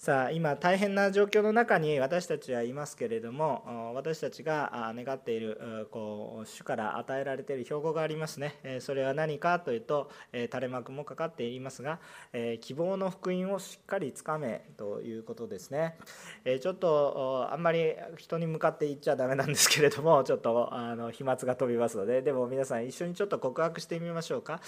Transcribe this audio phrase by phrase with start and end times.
[0.00, 8.78] さあ今大変な状況の中に私たちはいますけれども私たちが願っているこう主から与えられている標語がありますね。
[8.80, 11.98] それは何かというと垂れ幕もかかっていますが
[12.62, 15.98] 希望の福音をしっかりつかめということですね。
[16.62, 24.62] ちょっとあんまり人に向かって言っちゃダメなんですけれども ちょっとあの飛沫が飛びますのででも皆さん一緒にちょっと告白してみましょうか、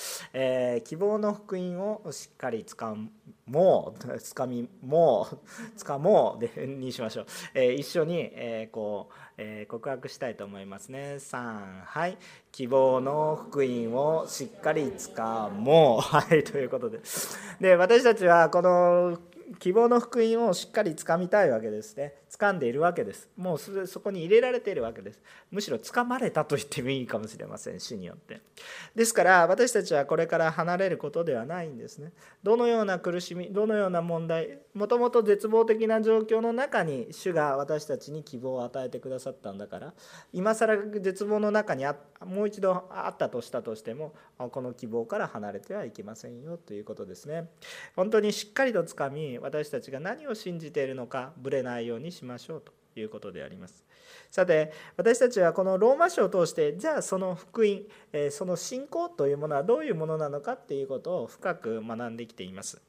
[0.84, 2.94] 希望の福音をしっかりつか
[3.52, 5.38] もうつかみもう
[5.76, 11.16] つかもうでにしましょう、 えー、一緒に、えー、こう、えー、告白したいと思いますね。
[11.18, 12.16] 3はい。
[12.50, 16.00] 希望の福音をしっかりつかもう。
[16.00, 17.00] はいということで。
[17.60, 19.18] で私たちはこの
[19.58, 22.14] 希望の福音をしっかりつかみたいわけですね。
[22.30, 23.28] 掴んでいるわけです。
[23.36, 25.20] もうそこに入れられているわけです。
[25.50, 28.40] むしろ掴まれたと言ってもいいかもしれません死によって。
[28.94, 32.12] ですから私たちはこれから離れることではないんですね。
[32.42, 39.92] どのような苦しみどのような問題もともと絶望的な状況の中に主が私たちに希望を与えてくださったんだから
[40.32, 41.84] 今更絶望の中に
[42.24, 47.50] もう一度あったとしたとしてもこの希望から離れてはいけませんよということですね。
[47.96, 53.84] 本当にしっかりとつかみ私たちが何を信じているのかぶれないようにしましょうということであります。
[54.30, 62.80] さて私たちはこのローマ書を通してじゃあその福音その信仰というものはどういうものなのかっていうことを深く学んできています。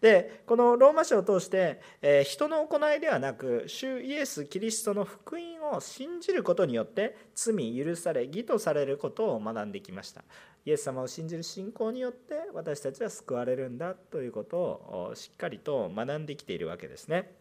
[0.00, 10.24] でこのローマ書を通して、え人の行いではなく主イエス・キリストの福音を信じることによって罪許され義とされることを学んできました。
[10.64, 17.32] イエス様を信じる信仰によって私たちは救われるんだということをしっかりと学んできているわけですね。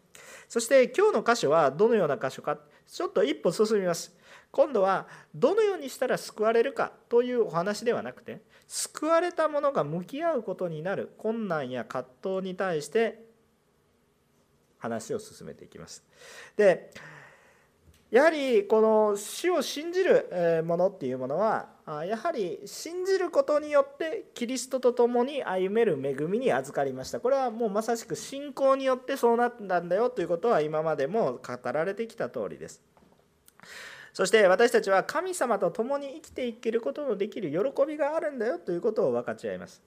[0.48, 4.16] そして今日の箇所はどのような箇所かちょっと一歩進みます。
[4.52, 13.24] 今度はどのようにしたら救われるかというお話ではなくて救われた者が向き合うことになる困難や葛藤に対して
[14.80, 16.04] 話を進めていきます。
[16.56, 16.92] で
[18.10, 21.68] やはりこの死を信じるものっていうものは
[22.06, 27.20] やはり信じることによってキリストと共に歩める恵みに預かりました。
[27.20, 32.82] これはもうまさしく信仰によってそうなったんだよということは今までも語られてきた通りです。
[34.18, 39.84] そして私たちは神様と共に生きていけることのできる喜びがあるんだよということを分かち合います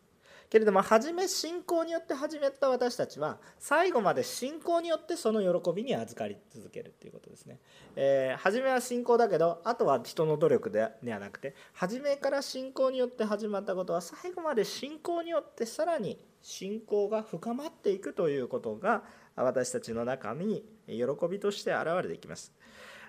[0.48, 7.58] けれども初め信仰によって始めた私たちは最後まで信仰によってその喜びに預かり続けるということですね。
[7.96, 19.02] えー、初めは信仰だけどあとは人の努力ではなくて初めから信仰によって始まったことは最後まで信仰によってさらに信仰が深まっていくということが
[19.34, 22.59] 私たちの中に喜びとして現れていきます。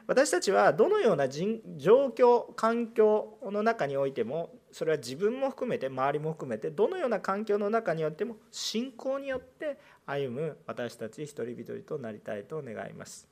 [0.08, 13.31] 私たちはどのような状況環境の中においてもそれは自分も含めて周りも含めてどのような環境の中によっても信仰によって歩む私たち一人一人となりたいと願います。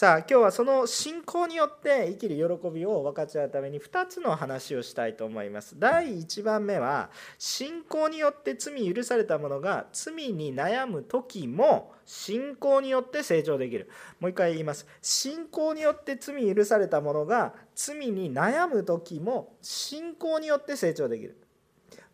[0.00, 5.78] さあ今日はその信仰によって生きる喜びを分かち合うために2つの話をしたいと思います。
[5.78, 13.90] 第1番目は信仰によって罪許された者が罪に悩む時も信仰によって成長できる。
[14.20, 14.86] もう一回言います。
[15.02, 21.36] 信仰によって罪許された者が罪に悩む時も信仰によって成長できる、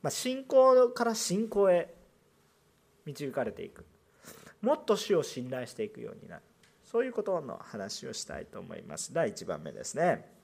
[0.02, 1.94] まあ、信仰から信仰へ
[3.04, 3.86] 導かれていく。
[4.60, 6.42] もっと主を信頼していくようになる。
[6.86, 9.12] そういうことの話をしたいと思います。
[9.12, 10.34] 第1番目ですね。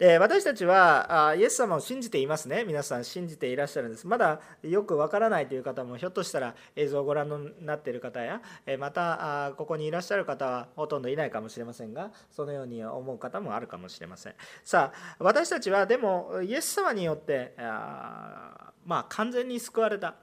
[0.00, 2.64] で私たちはイエス様を信じていますね。
[2.64, 4.08] 皆さん信じていらっしゃるんです。
[4.08, 8.40] まだよくわからないという方もひょっとしたら映像をご覧になっている方や
[8.80, 14.34] またここにいらっしゃる方はほとんどいないかもしれませんがそのように思う方もあるかもしれません。
[14.64, 20.16] さあ私たちはでもイエス様によってあまあ完全に救われた。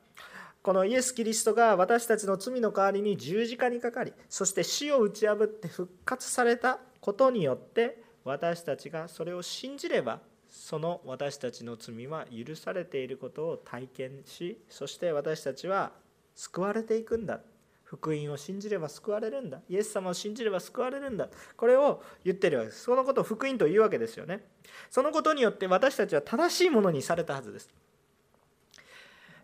[0.63, 10.19] このイエス・キリストが私たちの罪の代わりに十字架にかかりそして死を打ち破って復活されたことによって私たちがそれを信じれば
[10.49, 15.93] その私たちの罪は許されていることを体験しそして私たちは
[16.35, 17.41] 救われていくんだ。
[17.83, 19.59] 福音を信じれば救われるんだ。
[19.67, 21.27] イエス様を信じれば救われるんだ。
[21.57, 22.83] これを言ってるわけです。
[22.83, 24.45] そのことを福音というわけですよね。
[24.89, 27.69] そのことによって私たちは正しいものにされたはずです。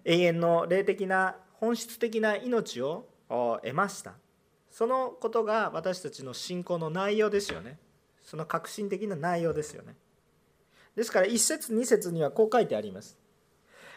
[0.07, 4.13] 永遠の霊的な本質的な命を得ました。
[4.71, 7.77] そのことが私たちの信仰の内容ですよね。
[8.23, 9.95] その革新的な内容ですよね。
[10.95, 13.17] ですから1節2節にはこう書いてあります。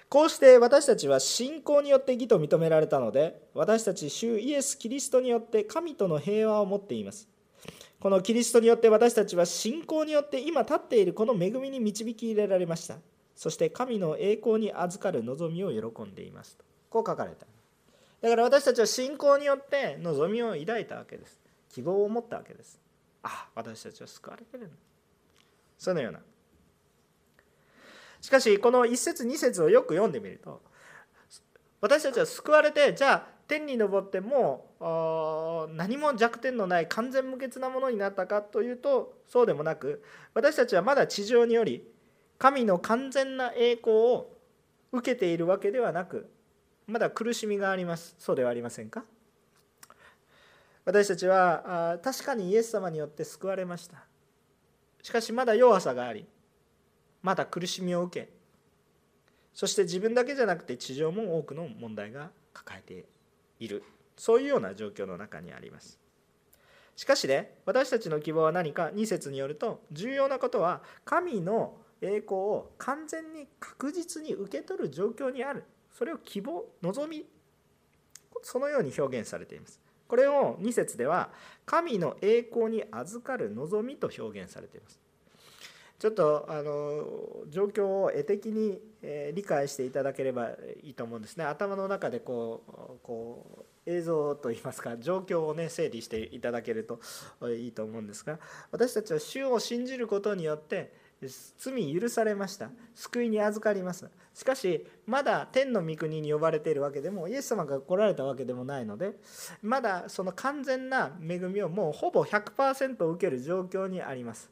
[0.08, 7.28] こうして私たちは信仰によって義と認められたので私たち主イエス・キリストによって神との平和を持っています。
[8.00, 12.96] このキリストによって私たちは信仰によって今立っているこの恵みに導き入れられました。
[13.40, 16.64] そして神の栄光に預かる望みを喜んでいますと。
[16.90, 17.46] こう書かれた。
[18.20, 21.40] だから私たちは信仰によって望みを抱いたわけです。
[21.70, 22.78] 希望を持ったわけです。
[23.22, 24.70] あ私たちは救われてる
[25.78, 26.20] そのような。
[28.20, 30.60] しかしこの1節2節をよく読んでみると
[31.80, 34.66] 私たちは救われてじゃあ天に昇っても
[35.70, 40.04] う何も弱点のない完全無欠なものになったかというとそうでもなく
[40.34, 41.88] 私たちはまだ地上により
[42.40, 44.36] 神の完全な栄光を
[44.92, 46.30] 受けているわけではなく
[46.86, 48.16] まだ苦しみがあります。
[48.18, 49.04] そうではありませんか？
[50.86, 53.98] 私たちは確かにイエス様によって救われました。
[55.02, 56.26] しかしまだ弱さがあり
[57.22, 58.30] まだ苦しみを受け
[59.52, 63.04] そして自分だけじゃなくて地上も多くの問題が抱えて
[63.58, 63.84] いる。
[64.16, 66.00] そういうような状況の中にあります。
[66.96, 75.64] しかしね私たちの希望は何か？2節によると重要なことは神の栄光を完全に確実に受け取る状況にある。
[75.90, 77.26] それを希望望み。
[78.42, 79.80] そのように表現されています。
[80.08, 81.30] これを2節では
[81.66, 84.98] 神の栄光に預かる望みと表現されています。
[86.00, 87.04] ちょっとあの
[87.50, 88.80] 状況を絵的に
[89.34, 90.48] 理解していただければ
[90.82, 91.44] いいと思うんですね。
[91.44, 97.00] 頭の中でこうこう映像といいますか状況をね整理していただけると
[97.48, 98.38] いいと思うんですが
[98.70, 100.92] 私たちは主を信じることによって
[101.28, 102.70] 罪許されました。
[102.94, 104.08] 救いに預かります。
[104.34, 109.16] しかしまだ天の御国に呼ばれているわけでもイエス様が来られたわけでもないので
[109.60, 114.50] まだその完全な恵みをもうほぼ100%受ける状況にあります。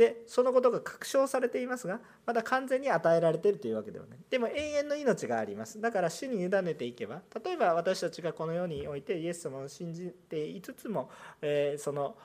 [0.00, 4.18] でそのことが確証されていますがまだ完全に与えられているというわけではない。
[4.30, 5.78] でも永遠の命があります。
[5.78, 11.10] だから主に委ねていけば例えば私たちがこの世においてイエス様を信じていつつも、
[11.42, 12.16] えー、その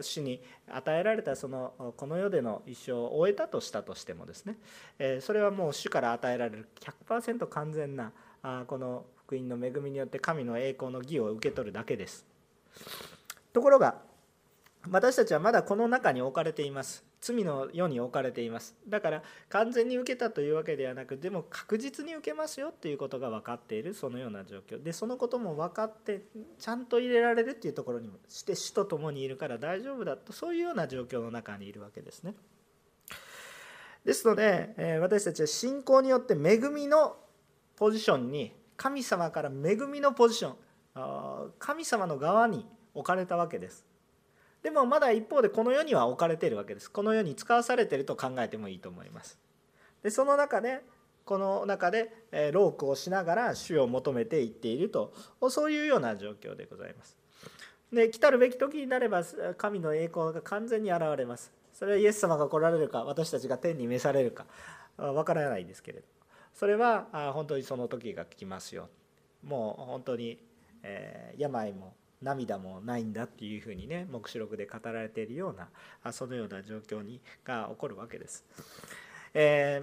[0.00, 4.56] 主に与えられたそのこの世での一生を終えたとしたとしてもですね、
[4.98, 6.68] えー、それはもう主から与えられる
[7.06, 12.24] 100%完全なあこの福音の恵みによって神の栄光の義を受け取るだけです。
[13.52, 14.10] ところが
[14.90, 17.04] 私たちはまだこの中に置かれています。
[17.20, 18.74] 罪の世に置かれています。
[18.88, 24.82] だから完全に受けたというわけではなくでも確実に受けますよっていうことが分かっているそのような状況。
[24.82, 26.22] でそのことも分かって
[26.58, 32.34] ちゃんと入れられるっていうところにもして死と共にいるから大丈夫だとそういうような状況の中にいるわけですね。
[34.04, 37.16] ですので私たちは信仰によって恵みの
[37.76, 43.91] ポジションに神様から恵みのポジション神様の側に置かれたわけです。
[44.62, 46.90] でもまだ一方でこの世には置かれているわけです。
[46.90, 49.38] この世に使わされていると考えてもいいと思います。
[50.02, 50.80] でその中で
[51.24, 52.12] この中で
[52.52, 55.12] ロークをしながら主を求めていっていると
[55.50, 57.16] そういうような状況でございます。
[57.92, 59.22] で来たるべき時になれば
[59.56, 61.52] 神の栄光が完全に現れます。
[61.72, 64.46] それはイエス様が来られるか私たちが天に召されるか
[64.96, 66.04] わからないですけれど。
[66.54, 68.88] それは本当にその時が来ますよ。
[69.42, 70.38] もう本当に
[71.36, 75.56] 病も涙もないんだっていうふうにね黙示録で語られているよう
[76.02, 78.44] なそのような状況にが起こるわけです。
[79.34, 79.82] え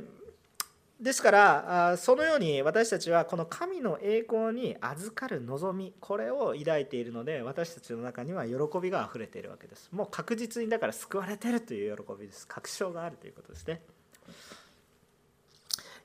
[1.01, 9.89] ー、ですからそのように私たちはこの神の栄光に預かる望みこれを抱いているので私たちの中には喜びがあふれているわけです。
[9.91, 12.47] もう確実にだから救われてるという喜びです。
[12.47, 13.81] 確証があるということですね。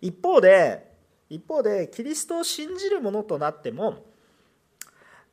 [0.01, 0.93] 一方で
[1.31, 4.05] 一方でキリストを信じる者となっても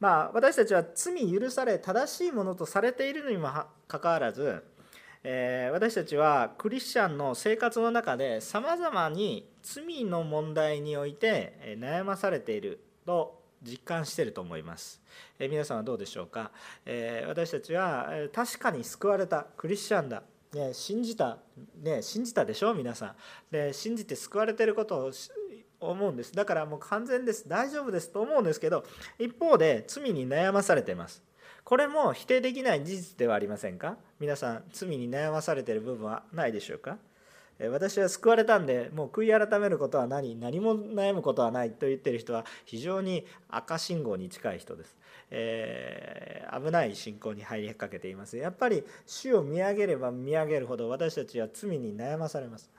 [0.01, 3.49] まあ、私たちは罪許され正しいものとされているのにも
[3.87, 4.63] かかわらず、
[5.23, 14.99] えー、私たちはクリスチャンの生活の中でさまざまに罪の問題において悩まされていると実感していると思います、
[15.37, 16.49] えー、皆さんはどうでしょうか、
[16.83, 20.23] えー、私たちは確かに救われたクリスチャンだ。
[20.53, 21.37] ね、信じた、
[21.81, 22.73] ね、信じたでしょ？
[22.73, 23.15] 皆さん。
[23.49, 25.11] で信じて救われていることを
[25.81, 26.33] 思うんです。
[26.33, 27.49] だからもう完全です。
[27.49, 28.09] 大丈夫です。
[28.09, 28.85] と思うんですけど
[29.19, 31.23] 一方で罪に悩まされてます。
[31.63, 33.97] これも否定できない事実ではありませんか？
[34.19, 36.97] 皆さん罪に悩まされている部分はないでしょうか？
[37.69, 41.69] 私は救われたんでもう悔い改めることは何何も悩むことはない。
[41.69, 44.97] と言ってる人は非常に赤信号に近い人です、
[45.29, 48.37] えー、危ない信仰に入りかけています。
[48.37, 52.71] やっぱり主を見上げれば見上げるほど私たちは罪に悩まされます。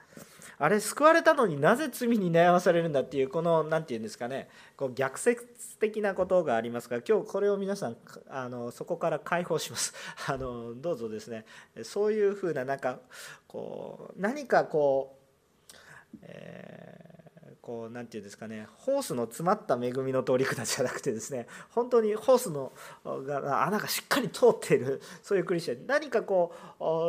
[0.59, 4.47] あれ救われたのになぜ罪に悩まされるんだっていうこの何て言うんですかね。
[4.77, 7.97] こう逆説的なことがありますから今日これを皆さん
[8.29, 9.93] あのそこから解放します。
[10.27, 11.45] あのどうぞですね。
[11.83, 12.99] そういうふうななんか
[13.47, 15.17] こう何かこ
[15.73, 15.77] う、
[16.21, 17.12] えー、
[17.63, 22.73] こう何て言うんですかねホースの詰まった恵みの通り方じゃなくてですね本当にホースの
[23.05, 26.53] が穴がしっかり通っているそういうクリスチャン何かこ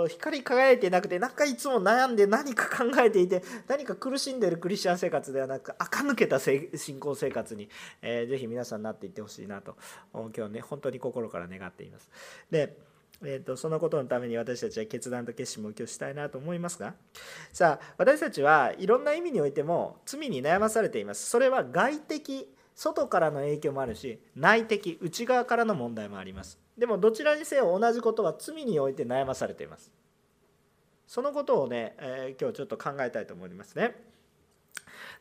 [0.07, 6.71] う光り輝いてなくてなんかいつも悩んで何か考えていて何か苦しんでいるクリスチャン生活ではなく垢抜けた信
[7.01, 7.69] 仰生活に、
[8.01, 9.77] えー、ぜひ皆さんなっていってほしいなと
[10.13, 12.09] 今日ね本当に心から願っています。
[12.49, 12.77] で
[13.25, 16.95] えーと、そのことのために私たちは決断と決心も今日したいなと思いますが。
[17.53, 21.29] さあ私たちはいろんな意味においても罪に悩まされています。
[21.29, 26.59] それは外的外からの影響もあるし内的内側からの問題もあります。
[26.77, 29.93] でもどちらにせよ同じことは罪において悩まされています。
[31.07, 33.95] そのことをね、えー、今日ちょっと考えたいと思いますね。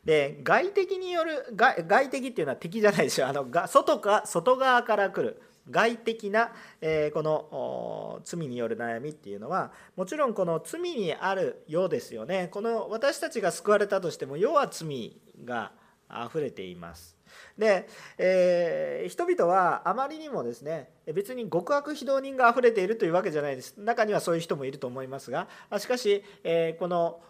[0.04, 5.40] で外敵による外外敵っていうのは敵じゃないですよあのが外か外側から来る。
[5.70, 12.48] 外的な、えこの罪による悩みっていうのはもちろんこの罪にあるようですよね。
[12.50, 15.72] この私たちが救われたとしても世は罪が
[16.10, 17.16] 溢れています。
[17.58, 23.76] で、えー、人々はあまりにもですね別に極悪非道人が溢れているというわけじゃないです。
[23.78, 27.20] 中にはそういう人もいると思いますがしかし、えー、この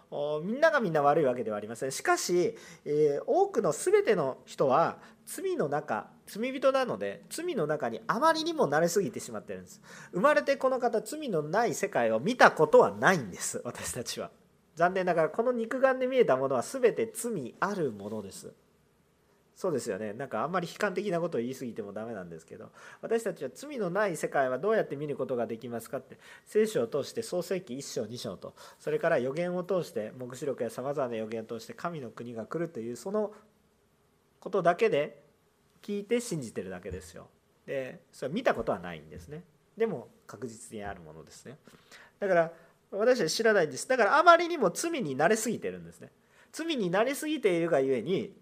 [0.43, 1.93] みんながみんな悪いわけではありません。
[1.93, 9.81] しかし、えー、多くの全ての人は罪の中罪人なので罪の中にあまりにも慣れすぎてしまってるんです。
[10.13, 14.31] 生まれてこの方罪のない世界を見たことはないんです私たちは。
[14.75, 18.53] 残念ながらこの肉眼で見えたものは全て罪あるものです。
[19.55, 20.13] そうですよね。
[20.13, 33.33] なんかあんまり悲観的なことを言い過ぎてもダメなんですけど私たちは罪のない世界はどうやって見ることができますかって聖書を通して創世記1章2章とそれから予言を通して黙示録やさまざまな予言を通して神の国が来るというその
[34.41, 35.24] ことだけで
[35.85, 37.29] 聞いて信じてるだけですよ。
[37.67, 39.45] でそれ見たことはないんですね。
[39.77, 41.59] でも確実にあるものですね。
[42.19, 42.53] だから
[42.91, 43.87] 私は知らないんです。
[43.87, 46.11] だからあまりにも罪に慣れすぎてるんですね。
[46.53, 48.33] 罪に慣れすぎているがゆえに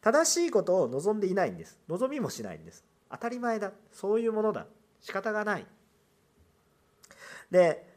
[0.00, 1.78] 正しいことを望んでいないんです。
[1.88, 2.84] 望みもしないんです。
[3.08, 3.70] 当たり前だ。
[3.92, 4.66] そういうものだ。
[5.00, 5.66] 仕方がない。
[7.50, 7.94] で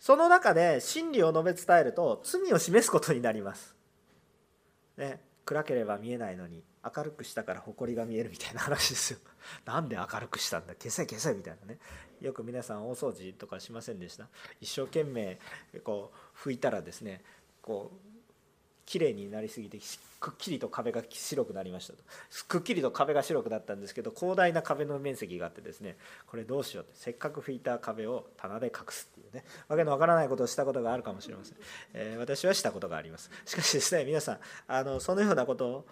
[0.00, 3.74] その中で真理を述べ伝えると罪を示すことになります、
[4.96, 6.64] ね、暗ければ見えないのに。
[6.84, 9.18] 明るくしたから埃が見えるみたいな話ですよ。
[9.64, 10.74] なんで明るくしたんだ？
[10.74, 11.78] 消せ消せみたいなね。
[12.20, 14.28] よく皆さん大掃除とかしませんでした？
[14.60, 15.38] 一生懸命
[15.84, 17.22] こう拭いたらですね
[17.62, 17.98] こう
[18.86, 19.78] 綺麗になりすぎて
[20.18, 22.02] くっきりと壁が白くなりましたと。
[22.48, 26.94] くっきりと壁が白くなったんですけど広大な壁の面積があってですねこれどうしようって。
[26.96, 29.44] せっかく拭いた壁を棚で隠すっていうね。
[29.68, 31.56] わけのわからないことをしたことがあるかもしれません、
[31.92, 33.30] えー、私はしたことがあります。
[33.44, 35.84] しかしですね皆さんあのそのようなこと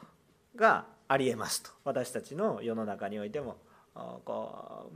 [0.57, 1.71] がありえますと。
[1.85, 3.57] 私たちの世の中においても
[4.25, 4.91] こ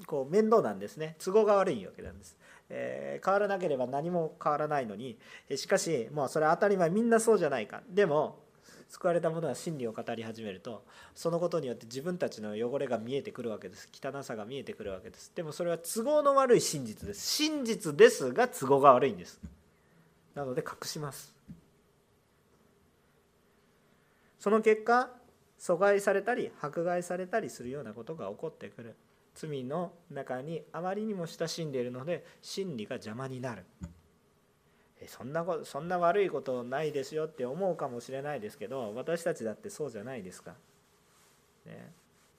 [0.00, 1.16] うこう面倒なんですね。
[1.24, 2.36] 都合が悪いわけなんです。
[2.70, 5.18] えー、変わらなければ何も変わらないのに
[5.56, 7.82] しかしもうそれは当たり前みんなそうじゃないか。
[7.88, 8.42] でも
[8.88, 13.88] 救われた者は真理を語り始めるとそのことによって自分たちの汚れが見えてくるわけです。
[13.92, 15.32] 汚さが見えてくるわけです。
[15.34, 17.26] でもそれは都合の悪い真実です。
[17.26, 19.40] 真実ですが都合が悪いんです。
[20.34, 21.33] なので隠します。
[24.44, 25.08] その結果
[25.58, 28.94] 阻害されたり迫害されたりするようなことが起こってくる。
[29.34, 33.64] 罪の中にあまりにも親しんでいるので真理が邪魔になる。
[35.06, 40.52] そんなことそんな悪いことないですよって思うかもしれないですけど私たちだってそうじゃないですか。
[41.64, 41.90] ね、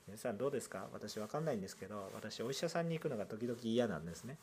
[0.06, 0.86] 皆さんどうですか？
[0.94, 4.38] 私分かんないんですけど私お医者さんに行くのが時々嫌なんですね。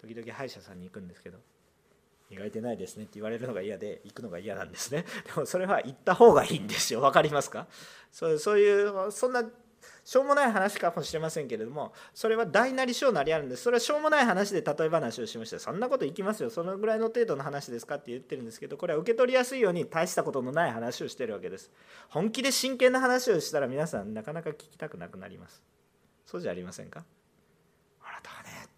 [0.00, 1.38] 時々歯医者さんに行くんですけど。
[2.32, 5.04] 磨いてないですねって言われるのが嫌で行くのが嫌なんですね。
[5.34, 7.00] でもそれは行った方がいいんですよ。
[7.02, 7.66] 分かりますか？
[8.10, 9.44] そうそういうそんな
[10.04, 13.62] しょうもない話かもしれませんけれどもそれは大なり小なりあるんです。
[13.62, 15.58] それはしょうもない話で例え話をしました。
[15.58, 16.50] そんなこといきますよ。
[16.50, 21.70] そのぐらいの程度の話ですかって言ってるんですけどこれは受け取りやすいように大したことのない話をしてるわけです。
[22.08, 25.62] 本気で真剣な話をしたら皆さんなかなか聞きたくなくなります。
[26.26, 27.04] そうじゃありませんか
[28.02, 28.68] あなたはね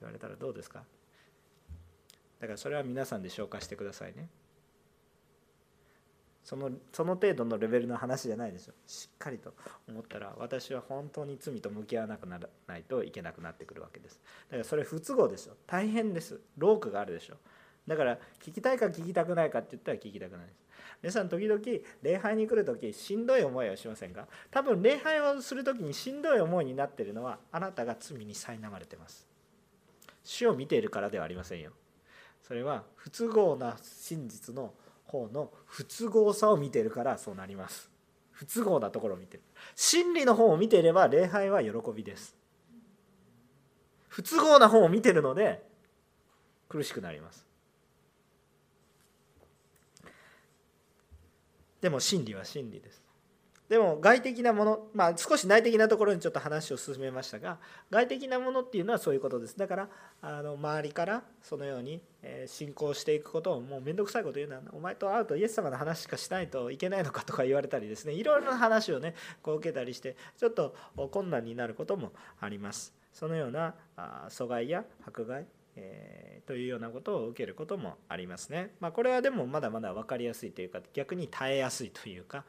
[0.00, 0.84] 言われたらどうですか？
[2.40, 4.28] だからそれは皆さんで消化してくださいね。
[6.44, 9.52] そのその程度のレベルの話じゃないですよしっかりと
[9.88, 14.20] 思ったら私は本当に罪と向き合わなくならないといけなくなってくるわけです。
[14.48, 16.40] だからそれ不都合ですよ大変です。
[16.56, 17.34] ロークがあるでしょ。
[17.88, 20.66] だから聞きたいか聞きたくないかって言ったら聞きたくないです。
[21.02, 21.60] 皆さん時々
[22.02, 24.28] 礼拝に来る時しんどい思いはしませんか？
[24.52, 29.26] 多分礼拝をする時にしんどい思いになってるのはあなたが罪に苛まれてます。
[30.22, 31.72] 主を見ているからではありませんよ。
[32.46, 34.72] それは不都合な真実の
[35.04, 37.90] 方の不都合さを見てるからそうなります。
[38.30, 39.42] 不都合なところを見てる。
[39.74, 42.36] 真理の方を見ていれば礼拝は喜びです。
[44.08, 45.60] 不都合な方を見てるので
[46.68, 47.44] 苦しくなります。
[51.80, 53.05] でも真理は真理です。
[53.68, 57.58] でも外的なもの、まあ、少し内的なところにちょっと話を進めましたが
[57.90, 59.58] 外的なものっていうのはそういうことです。
[59.58, 59.88] だから
[60.22, 62.00] あの周りからそのように
[62.46, 68.12] 信仰していくことをもう面倒くさいこと言うのはお前と会うとイエス様の話しかしないといけないのかとか言われたりですね。
[68.12, 70.74] いろいろな話をねこう受けたりしてちょっと
[71.10, 72.94] 困難になることもあります。
[73.12, 73.74] そのような
[74.28, 75.46] 阻害や迫害
[75.76, 78.70] えー、というようなことを受けることもありますね。
[78.80, 82.44] まあ、これはでもまだまだ分かりやすいというか逆に耐えやすいというか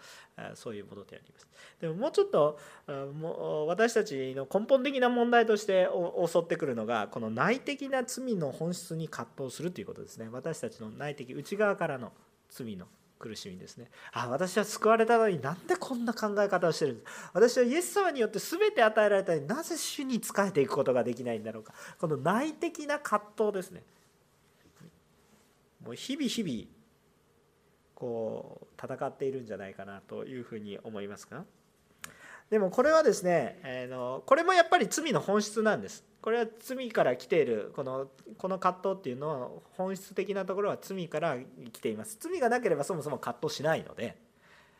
[0.55, 1.47] そういうものであります。
[1.81, 2.57] でももうちょっと
[2.87, 5.89] も私たちの根本的な問題として
[6.25, 10.29] 襲ってくるのがこの内的な罪の本質に葛藤するということですね。
[10.31, 12.13] 私たちの内的内側からの
[12.49, 12.87] 罪の
[13.19, 13.89] 苦しみですね。
[14.13, 17.29] あ私は救われたのになんでこんな考え方をしてるんです？
[17.33, 21.73] 私はイエス様によって全て与えられたのになぜ主に仕えていくことができないんだろうか？
[21.99, 23.83] この内的な葛藤ですね。
[25.83, 26.77] もう日々日々
[27.95, 31.43] こう戦っているんじゃないかなというふうに思いますが
[32.49, 36.05] でもこれはですね、え、のこれもやっぱり罪の本質なんです。
[36.21, 41.37] これは罪から来ているこのこの葛藤っていうのは本質的なところは罪から
[41.71, 42.17] 来ています。
[42.19, 44.17] 罪がなければそもそも葛藤しないので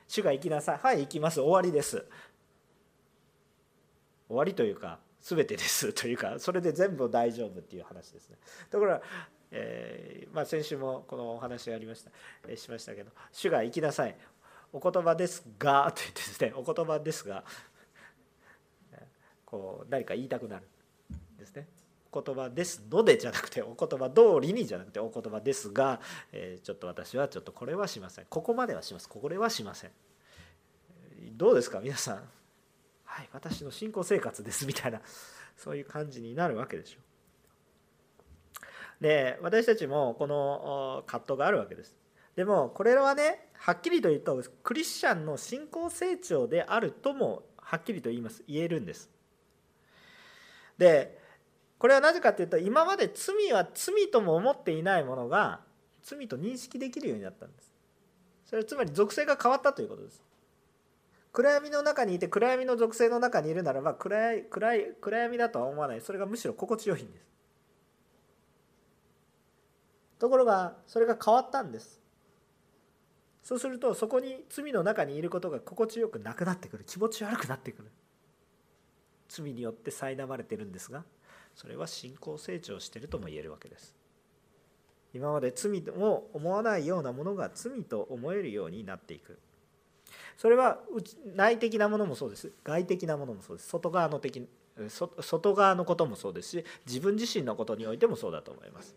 [0.08, 0.78] 主が行きなさい。
[0.78, 1.40] はい行きます。
[1.42, 2.06] 終わりです。
[4.28, 5.92] 終わりというか全てです。
[5.94, 8.38] というかそれで全部大丈夫っていう話ですね。
[8.70, 9.02] ところが、
[9.52, 12.12] えー、まあ、先週もこのお話がありました、
[12.56, 14.16] しましたけど主が行きなさい。
[14.82, 17.44] お言葉ですが と言ってですねお言葉ですが
[19.46, 20.68] こう何か言いたくなる
[21.38, 21.68] ですね。
[22.12, 26.00] お言葉ですのでじゃなくてお言葉通りにじゃなくてお言葉ですが、
[26.32, 28.26] え、ちょっと私はちょっとこれはしません。
[28.26, 29.10] ここまではします。
[29.10, 29.92] これはしません。
[31.34, 31.80] どうですか？
[31.80, 32.30] 皆さん。
[33.04, 35.02] はい私の信仰生活ですみたいな
[35.56, 37.00] そういう感じになるわけでしょ
[39.00, 39.04] う。
[39.04, 41.96] で私たちもこの葛藤があるわけです。
[42.36, 49.10] でもこれはねはっきりと言うとクリスチャンの信仰成長であるともはっきりと言います言えるんです。
[50.78, 51.18] で
[51.78, 55.62] これはなぜかというと今まで罪は罪とも思っていないものが
[56.02, 57.72] 罪と認識できるようになったんです。
[58.46, 60.24] それはつまり属性が変わったということです。
[61.34, 66.02] 暗闇の中にいて暗闇の属性の中にいるならば暗い暗い暗闇だとは思わない。
[66.02, 67.28] それがむしろ心地よいんです。
[70.18, 72.02] ところがそれが変わったんです。
[73.48, 76.84] そうするとそこに罪の中にいることが心地よくなくなってくる。
[76.84, 77.90] 気持ち悪くなってくる。
[79.30, 81.06] 罪によって苛まれてるんですが
[81.56, 83.96] それは信仰成長してるとも言えるわけです。
[85.14, 89.40] 今まで罪を思わないようなものが罪と思えるようになっていく。
[90.38, 90.80] それは
[91.34, 92.52] 内的なものもそうです。
[92.66, 93.70] 外的なものもそうです。
[93.70, 94.46] 外側の的
[95.22, 98.94] 外側のこともそうですし自分自身のことにおいてもそうだと思います。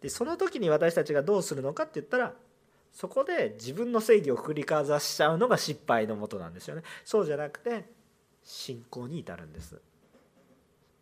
[0.00, 2.34] でその時に私たちがどうするのかって言ったら
[2.92, 6.82] そこで自分の正義を振りかざしちゃうのが失敗のもとなんですよね。
[7.04, 7.84] そうじゃなくて
[8.42, 9.80] 信仰に至るんです。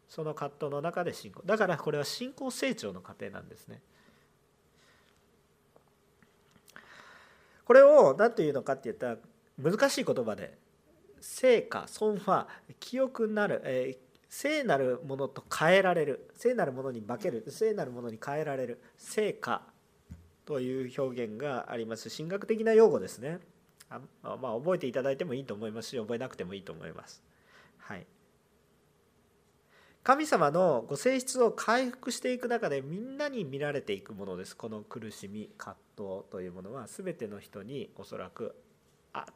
[0.08, 1.42] その葛藤の中で信仰。
[1.44, 3.80] だからこれは信仰成長の過程なんですね。
[7.64, 9.16] これを何というのかって言ったら
[9.58, 10.58] 難しい言葉で
[11.20, 12.46] 聖果損破
[12.80, 14.03] 記憶になる、えー、
[14.36, 16.28] 聖なるものと変えられる。
[16.34, 17.44] 聖なるものに化ける。
[17.50, 18.82] 聖なるものに変えられる。
[18.98, 19.62] 聖果
[20.44, 22.10] という表現があります。
[22.10, 23.38] 神学的な用語ですね。
[23.88, 27.22] あまあ覚えていただいてもいいと思いますし覚えなくてもいいと思います。
[27.78, 28.04] はい。
[30.02, 34.56] 神様のご性質を回復していく中でみんなに見られていくものです。
[34.56, 38.56] この苦しみ葛藤というものは全ての人におそらく
[39.12, 39.26] あ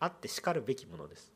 [0.00, 1.35] あってしかるべきものです。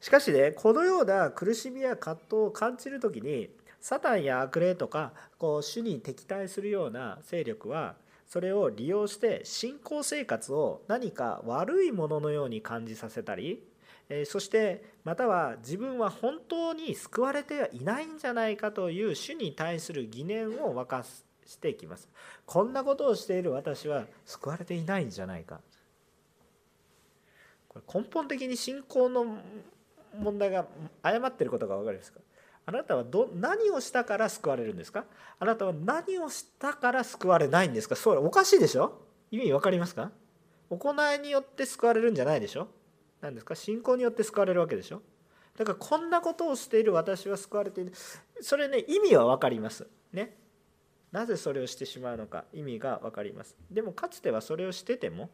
[0.00, 13.62] しかしねこのような苦しみや葛藤を感じる時にサタンや悪霊とかこう主に敵対するような勢力はそれを利用して信仰生活を何か悪いもののように感じさせたり
[14.26, 21.04] そしてまたは自分は本当に救われてはいないんじゃないかという主に対する疑念を沸か
[21.46, 22.08] していきます。
[22.44, 25.60] こんなことをしている私は救われていないんじゃないか。
[27.68, 29.38] これ根本的に信仰の
[30.18, 30.66] 問題が
[31.02, 32.20] 誤ってることが分かりますか？
[32.66, 35.04] あなたはど何をしたから救われるんですか？
[35.38, 37.96] あなたは何をしたから救われないんですか？
[37.96, 39.00] それおかしいでしょ？
[39.30, 40.10] 意味分かりますか？
[40.68, 42.68] 行いによって救われるんじゃないでしょ？
[43.20, 43.54] 何ですか？
[43.54, 45.02] 信仰によって救われるわけでしょ？
[45.56, 47.92] だからこんなことをしている私は救われている。
[48.40, 49.86] それね意味は分かります。
[50.12, 50.36] ね。
[51.12, 52.44] なぜそれをしてしまうのか？
[52.52, 53.56] 意味が分かります。
[53.70, 55.28] でもかつてはそれをしてても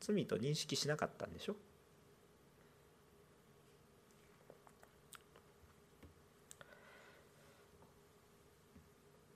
[0.00, 1.54] 罪と認識しなかったんでしょ？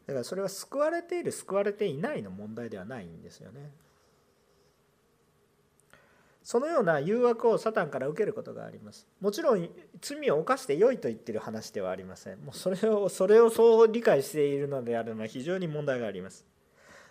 [0.09, 3.71] だからそれは救われている救われていないの問題ではないんですよね。
[6.43, 9.07] そのような誘惑をサタンから受けることがあります。
[9.21, 9.69] もちろん
[10.01, 12.39] 罪を犯して良いと言ってる話ではありません。
[12.39, 16.47] もうそれをそれをそう理解しているのであるのは非常に問題があります。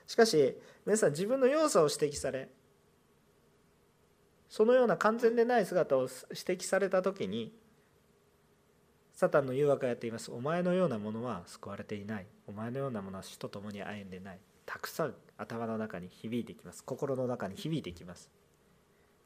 [0.08, 2.50] しかし皆さん自分の弱さを指摘され
[4.50, 7.54] そのような完全でない姿を指摘された時に
[9.14, 10.32] サタンの誘惑がやっています。
[10.32, 12.26] お前のようなものは救われていない。
[12.48, 14.40] お前のようなものは死と共に歩んでない。
[14.66, 16.84] たくさん頭の中に響いてきます。
[16.84, 18.30] 心の中に響いてきます。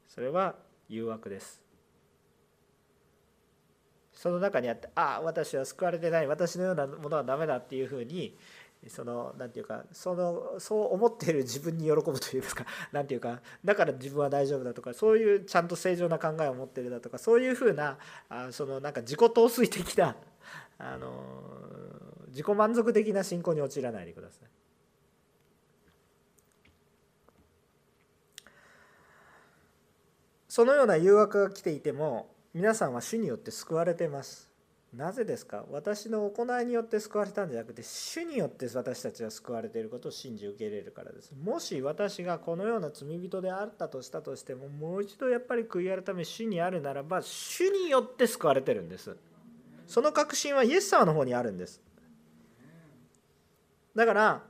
[0.08, 0.56] それは
[0.88, 1.62] 誘惑です。
[4.12, 6.26] その中にあってああ私は救われてない。
[6.26, 8.36] 私のようなものはダメだっていうふうに
[8.88, 12.66] その何て言うかそのそう思っている自分に喜ぶとい うか。
[12.90, 20.16] 何て言うかだから自分は大丈夫だとかそういうちゃんと正常な考えを持ってるだとかそういうふうなあそのなんか自己陶酔的な
[20.78, 21.62] あの
[22.32, 24.48] 自己満足的な信仰に陥らないでください。
[30.48, 34.50] そのような誘惑が来ていても皆さんは主によって救われてます。
[34.94, 35.64] なぜですか？
[35.70, 49.16] 私の行いによって救われたんじゃなくて主によって私たちは救われていることを信じ受け入れるからですもし私がこのような罪人であったとしたとしてももう一度やっぱり悔い改め主にあるならば主によって救われてるんです
[49.86, 51.80] その確信はイエス様の方にあるんです
[53.94, 54.42] だから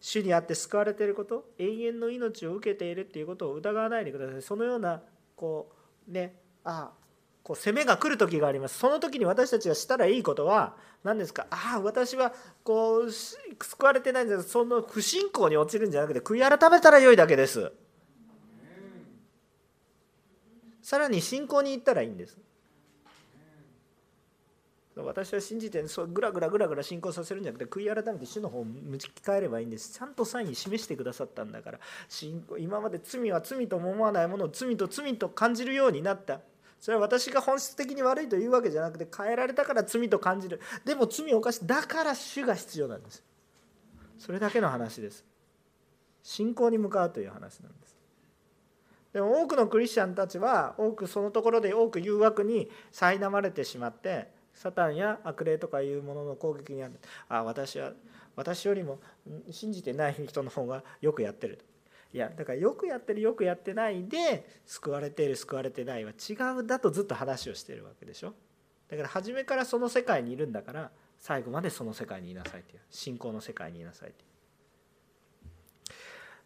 [0.00, 4.42] 主にあって救われていること永遠の命を受けているっていうことを疑わないでください。
[4.42, 5.02] そのような
[5.36, 5.72] こ
[6.08, 6.98] うねああ
[7.42, 8.78] こう攻めが来る時があります。
[8.78, 11.46] その時に私たちがしたらいいことは何ですか？
[11.50, 13.46] ああ私はこう救
[13.84, 14.44] われてないんです。
[14.44, 17.72] その不信仰に陥るんじゃなくて悔い改めたらよいだけです。
[20.82, 22.38] さらに信仰に行ったらいいんです。
[25.04, 29.92] 私は信じてそうぐらぐらぐらぐら信仰させるんじゃなくて悔い改めて主の方を向き変えればいいんです。
[29.92, 31.80] ちゃんとサイン示してくださったんだから。
[32.08, 36.40] 信仰今まで罪は罪とも思わないものを罪と罪と感じるようになった。
[36.80, 40.60] それは私が本質的に悪いというわけじゃなくて変えられたから罪と感じる。
[40.84, 43.22] でも罪を犯しだから主が必要なんです。
[44.18, 45.24] それだけの話です。
[46.22, 47.96] 信仰に向かうという話なんです。
[49.12, 56.98] でも多くのクリスチャンたちは多くそのところで多く誘惑に苛まれてしまってサタンや悪霊とかいうものの攻撃にある。
[57.28, 57.92] あ私は
[58.34, 58.98] 私よりも
[59.50, 61.60] 信じてない人の方がよくやってる
[62.12, 68.34] いやだからよくやってるよくやってないで救われている救われてないは違うだとずっと話をしてるわけでしょ。
[68.88, 72.80] だから初めからその世界にいるんだから最後までその世界にいなさいという。
[72.90, 74.28] 信仰の世界にいなさいという。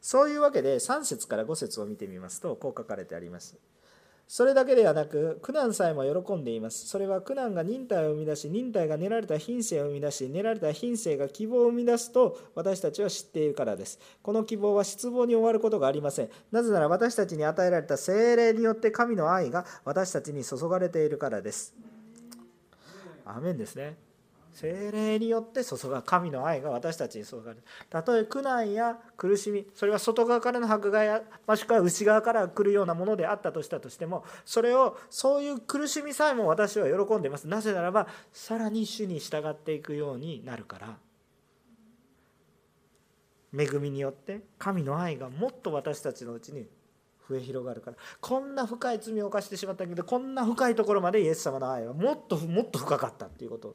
[0.02, 3.56] そういうわけで3節から5節を見てみますとこう書かれてあります。
[4.34, 6.86] それだけではなく苦難さえも喜んでいます。
[6.86, 13.98] それは苦難が忍耐を生み出し忍耐が練られた品性を生み出し練られた品性が希望を生み出すと私たちは知っているからです。
[14.22, 16.30] この希望は失望に終わることがありません。
[16.50, 21.74] なぜなら私たちに与えられた精霊によって神の愛が私たちに注がれているからです。
[23.26, 23.98] アメンですね。
[24.52, 27.62] 精霊によって注が神の愛が私たちに注がれる。
[27.88, 37.48] たとえ苦難や苦しみそれは外側からの迫害やもしくは内側から来るようなものであったとしたとしてもそれをそういう苦しみさえも私は喜んでいます。
[37.48, 40.98] なぜならばさらに主に従っていくようになるから。
[43.54, 46.66] 恵みによって神の愛がもっと私たちのうちに
[47.28, 47.96] 増え広がるから。
[48.20, 53.74] こんな深い罪を犯してしまったけどこんな深いところまでイエス様の愛はもっともっと深かったっていうことを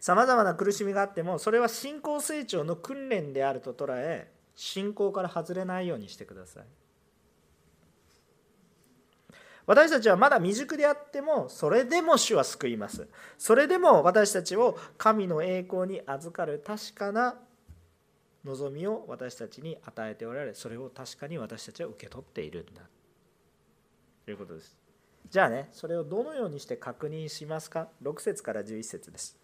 [0.00, 6.64] さまざまな苦しみがあってもそれは信仰成長の訓練であると捉え信仰から外れないようにしてください。
[9.66, 13.06] 私たちはまだ未熟であってもそれでも主は救います。
[13.38, 17.36] それでも私たちを神の栄光に預かる確かな
[18.44, 22.82] 望みを私たちに与えておられそれを確かに私たちは受け取っているんだ。
[24.24, 24.76] ということです。
[25.28, 29.38] じゃあねそれをどのようにして確認しますか？6節から11節です。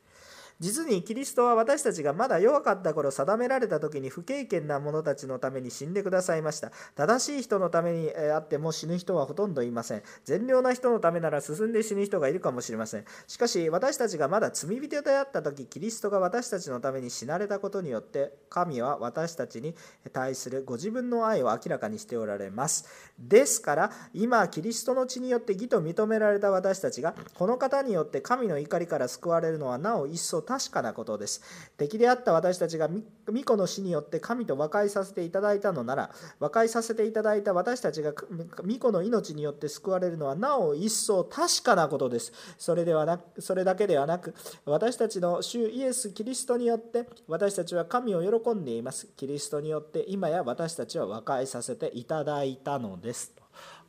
[0.58, 6.72] 実にキリストは私たちがまだ弱かった頃定められた時に不経験な者たちのために死んでくださいました。
[6.94, 10.02] 正しい人のためにあっても死ぬ人はほとんどいません。
[10.24, 13.04] 善良な人のためなら進んで死ぬ人がいるかもしれません。
[13.26, 19.74] しかし私たちがまだ罪人であった時キリストが私たちのために死なれたことによって神は私たちに
[20.12, 22.86] 対するご自分の愛を明らかにしておられます。
[23.18, 31.42] ですから今キリストの血によって義と認められた私たちがこの方によって神の怒りから救われるのはなお一層確かなことです。
[31.76, 32.88] 敵であった私たちが
[33.26, 38.12] 巫女の死によって神と和解させていただいたのなら和解させていただいた私たちが
[38.58, 42.32] 巫女の命によって救われるのはなお一層確かなことです。
[42.56, 49.08] それではなそれだけではなく私たちの主イエス・キリストによって私たちは神を喜んでいます。
[49.16, 53.45] キリストによって今や私たちは和解させていただいたのです。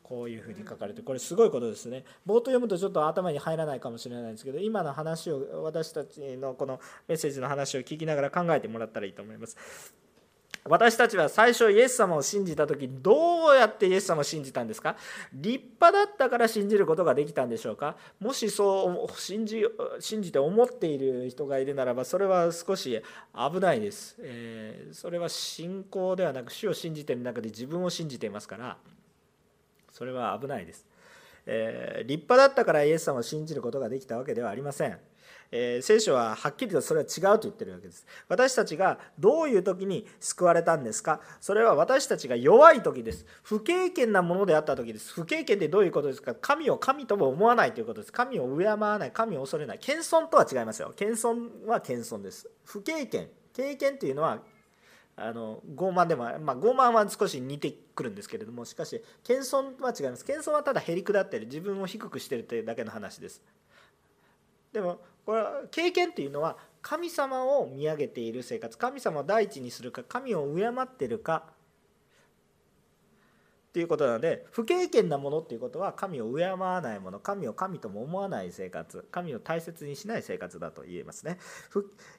[0.08, 2.06] こういうふうに書かれてこれすごいことですね。
[2.26, 9.58] 冒頭読むとちょっと頭に入らないかもしれないんですけど今の話を私たちのこのメッセージの話を聞きながら考えてもらったらいいと思います。
[10.70, 14.98] 私たちは最初イエス様を信じた時どうやってイエス様を信じたんですか？
[15.32, 17.96] 立派だったから信じることができたんでしょうか？
[18.20, 19.64] もしそう信じ
[20.02, 23.02] 信じて思っている人がいるならばそれは少し
[23.34, 28.78] 危ないです、えー、それは信仰ではなく主を信じている中で自分を信じていますから
[29.98, 30.86] それは危ないです、
[31.48, 34.98] えー、立派だったからイエス様を信じることができたわけではありません、
[35.52, 38.06] えー、聖書ははっきりとそれは違うと言ってるわけです。
[38.28, 41.20] 私たちがどういう時に救われたんですか？
[41.42, 43.26] それは私たちが弱い時です。
[43.42, 45.14] 不経験なものであった時です。
[45.14, 46.36] 不経験ってどういうことですか？
[46.36, 48.14] 神を神とも思わないということです。
[48.14, 49.12] 神を敬わない。
[49.12, 49.80] 神を恐れない。
[49.80, 50.94] 謙遜とは違いますよ。
[50.96, 52.48] 謙遜は謙遜です。
[52.66, 53.30] 不経験。
[53.54, 54.40] 経験というのは
[55.20, 60.24] あの傲慢でも、まあ、傲慢は少し似てくるんですけれどもしかし謙遜は違います。
[60.24, 61.48] 謙遜はただへりくだってる。
[61.48, 63.42] 自分を低くしてるというだけの話です。
[64.72, 68.78] でもこれは経験っていうのは神様を見上げている生活。
[68.78, 71.46] 神様を第一にするか神を敬ってるか
[73.70, 81.38] っていうことなので不経験なものっていうことは神を敬わないもの神を神とも思わない生活神を大切にしない生活だと言えますね。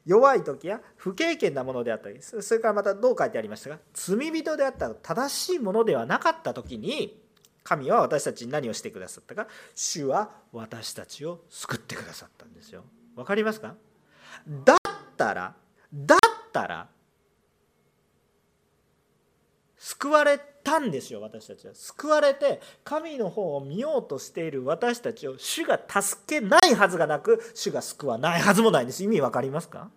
[0.06, 3.78] 弱い時や不経験なものであったりそれからまたどう書いてありましたか？
[3.92, 7.20] 罪人であった正しいものではなかった時に
[7.64, 9.48] 神は私たちに何をしてくださったか？
[9.74, 12.84] 主は私たちを救ってくださったんですよ。
[13.16, 13.74] わかりますか？
[14.64, 14.76] だっ
[15.16, 15.54] たら
[15.92, 16.18] だっ
[16.52, 16.88] たら
[19.76, 21.74] 救われてたんですよ私たちは。
[21.74, 29.02] 救われて神の方を見ようとしている私たちを主が助けないはずがなく主が救わないはずもないんです。
[29.02, 29.90] 意味わかりますか？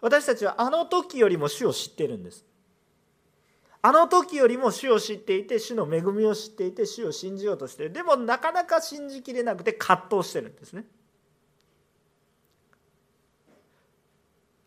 [0.00, 2.44] 私たちはあの時よりも主を知っているんです。
[3.80, 7.92] あの時よりも主を知っていて主の恵みを知っていて主を信じようとしている。
[7.92, 10.84] でもなかなか信じきれなくて葛藤してるんですね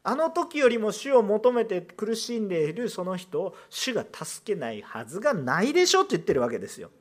[0.10, 6.91] あの時よりも主を求めて苦しんでいるその人を主が助けないはずがないでしょって言ってるわけですよ。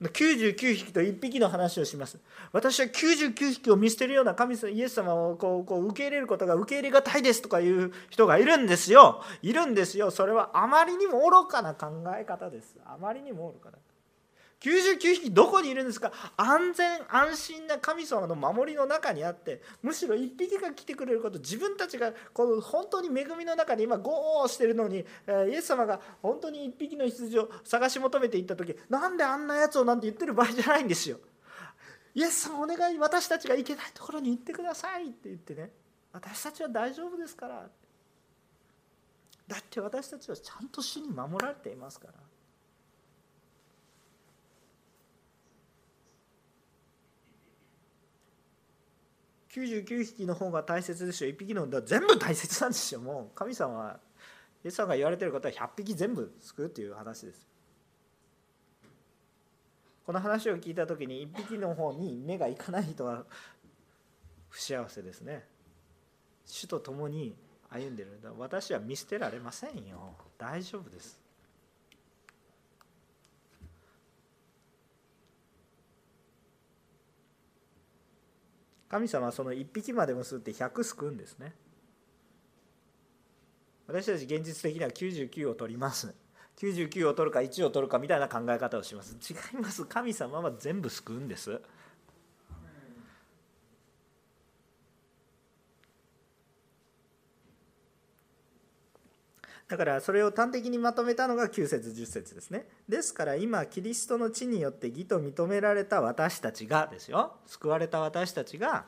[0.00, 2.20] 99匹と1匹の話をします。
[2.52, 9.24] 私は99匹を見捨てるような神様イエス様をこうこう受け入れることが受け入れがたいですとかいう人がいるんですよ。
[9.42, 10.12] いるんですよ。
[10.12, 12.76] それはあまりにも愚かな考え方です。
[12.84, 13.78] あまりにも愚かな。
[14.58, 16.12] 99匹どこにいるんですか？
[16.36, 25.04] 安全安心な神様の守りの中にあってむしろ1匹が来てくれること自分たちがこの本当に恵みの中に今ゴーしてるのにイ
[25.54, 31.18] エス様が本当に1匹の羊を探し求めていった時なんであんなやつをなんて言ってる場合じゃないんですよ。
[32.14, 35.70] イエス様お願い私たちが行けないところに行ってくださいって言ってね
[36.14, 37.68] 私たちは大丈夫ですから
[39.46, 42.25] だって私たちはちゃんと主に守られていますから。
[49.56, 51.30] 99匹の方が大切ですよ。
[51.30, 53.00] 1匹の全部大切なんですよ。
[53.00, 53.98] もう神様は
[54.62, 57.46] イエス様が言われてることは100匹全部救うっていう話です。
[60.04, 63.24] この話を聞いた時に1匹の方に目がいかない人は
[64.50, 65.44] 不幸せですね。
[66.44, 67.34] 主と共に
[67.70, 68.20] 歩んでる。
[68.38, 70.14] 私は見捨てられませんよ。
[70.38, 71.25] 大丈夫です。
[78.88, 81.54] 神様はその1匹までもすって100救うんですね。
[83.86, 86.14] 私たち現実的には99を取ります。
[86.58, 89.16] 99を取るか1を取るかみたいな考え方をします。
[89.28, 89.84] 違います。
[89.84, 91.60] 神様は全部救うんです。
[99.68, 102.68] だからそれを端的にまとめたのが9節10節ですね。
[102.88, 107.32] ですから今キリストの地によって義と認められた私たちがですよ。
[107.46, 108.84] 救われた私たちが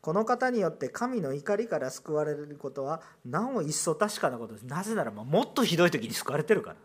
[0.00, 4.62] この方によって神の怒りから救われることはなお一層確かなことです。
[4.62, 6.76] なぜならもっとひどい時に救われてるから。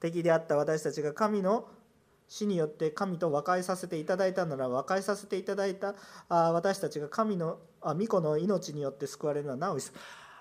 [0.00, 1.68] 敵であった私たちが神の
[2.32, 5.94] 死によって神と和解させていただいたなら和解させていただいた
[6.30, 9.92] あ私たちが神のあ御子の命によって救われるのはなお一層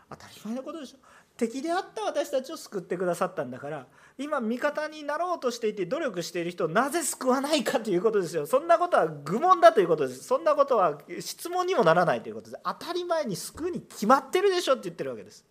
[0.10, 0.98] 当たり前のことでしょ。
[1.36, 8.46] 敵であった私たちを救ってくださったんだから今味方になろうとしていて努力している人をなぜ救わないかということですよ。
[8.46, 10.24] そんなことは愚問だということです。
[10.24, 12.62] そんなことは質問にもならないということです。
[12.64, 15.44] 当たり前に救うに決まってるでしょって言ってるわけです。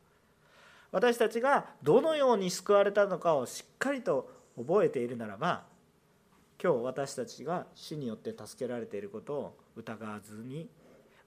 [0.90, 5.68] 私たちがどのように救われたのかをしっかりと覚えているならば
[6.62, 10.68] 今日私たちが主によって助けられていることを疑わずに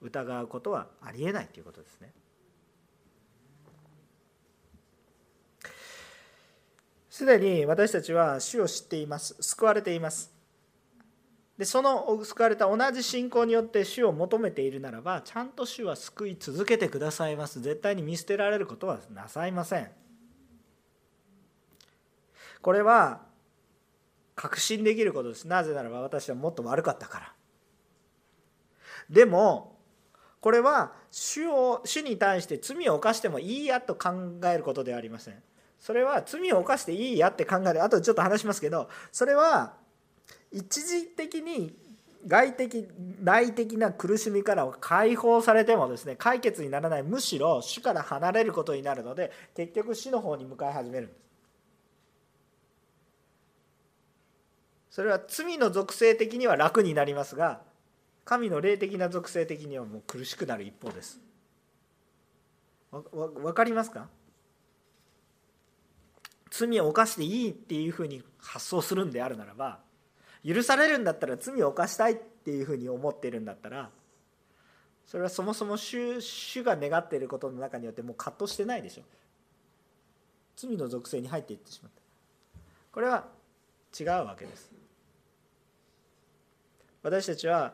[0.02, 2.14] 疑うことはありえないということですね。
[7.10, 9.36] すでに私たちは主を知っています。
[9.40, 10.32] 救われています。
[11.58, 17.62] でその救われた同じ信仰によって主を求めているならばちゃんと主は救い続けてくださいます。
[17.62, 19.92] 絶対に見捨てられることはなさいません。
[22.62, 23.33] これは
[24.36, 25.48] 確信できることです。
[25.48, 27.34] なぜならば私はもっと悪かったから。
[29.10, 29.78] でも
[30.42, 34.12] これは主を主に対して罪を犯してもいいやと考
[34.46, 35.36] えることではありません。
[35.80, 37.84] それは罪を犯していいやって考える。
[37.84, 39.74] あとちょっと話しますけどそれは
[40.52, 41.76] 一時的に
[42.26, 42.88] 外的
[43.22, 47.04] 内的な苦しみから解放されてもですね解決にならない。
[47.04, 51.23] むしろ主から離れることになるので結局死の方に向かい始めるんです。
[54.94, 57.62] それは罪の属性的には楽になりますが
[58.26, 61.20] 神の霊的な属性的にはもう苦しくなる一方です。
[62.92, 64.08] わかりますか？
[66.52, 69.80] 罪を犯していいっていうふうに発想するんであるならば
[70.46, 73.90] 許されるんだったら罪を犯したいっていうふうに思ってるんだったら
[75.08, 79.02] それはそもそも主主が願っていることの中によってもう葛藤してないでしょ。
[80.56, 82.00] 罪の属性に入っていってしまった。
[82.92, 83.26] これは
[84.00, 84.72] 違うわけです。
[87.04, 87.74] 私たちは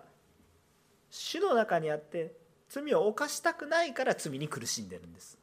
[1.09, 2.33] 主の中にあって
[2.67, 5.37] 罪を犯したくないから罪に苦しんでるんです。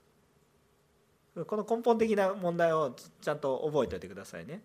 [1.47, 4.63] この根本的な問題をちゃんと覚えておいてくださいね。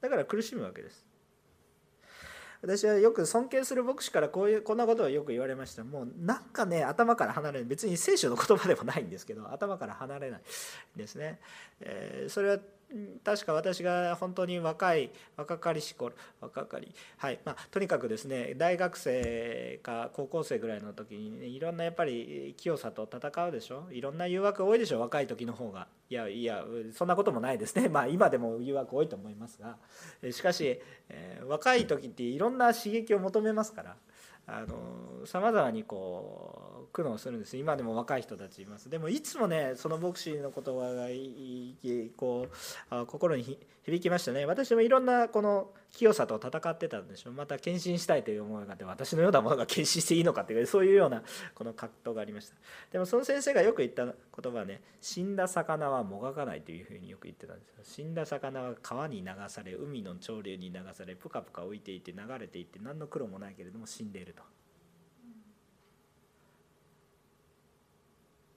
[0.00, 1.04] だから苦しむわけです。
[2.62, 5.84] 私はよく尊敬する牧師からこういうこんなことをよく言われました。
[5.84, 7.68] もうなんかね頭から離れない。
[7.68, 10.40] 別に聖書の言葉でもないんですけど頭から離れない
[10.96, 11.38] ですね、
[11.80, 12.58] えー、それは
[13.24, 23.86] 確か私が本当に若い若かりし頃若かりはいまあ、とにかくですね大学生か高校生ぐらいの時に、ね、いろんなやっぱり清さと戦うでしょ？
[23.92, 25.00] いろんな誘惑多いでしょ？
[25.00, 25.86] 若い時の方が。
[26.08, 27.88] いやいやそんなこともないですね。
[27.90, 29.76] まあ今でも誘惑多いと思いますが。
[30.32, 33.96] しかし、えー、若い時っていろんな刺激を求めますから。
[35.26, 37.56] さまざまにこう苦悩するんです。
[37.56, 38.90] 今でも若い人たちいます。
[38.90, 41.08] でもいつもねその牧師の言葉が
[42.16, 42.46] こ
[42.90, 44.46] う心に響きましたね。
[44.46, 47.32] 私もいろんなこの清さと戦ってたんでしょう。
[47.32, 51.22] また献身したいという思いがあって私のようなものが献身していいのかっていうそういうような
[51.54, 52.56] この葛藤がありました。
[52.92, 54.14] でもその先生がよく言った言
[54.52, 57.74] 葉はね死んだ魚はもがかないというふうによく言ってたんですよ。
[57.84, 64.42] 死んだ魚は川に流され海の潮流に流されぷかぷか浮いていて流れていって何の苦労もないけれども死んでいると。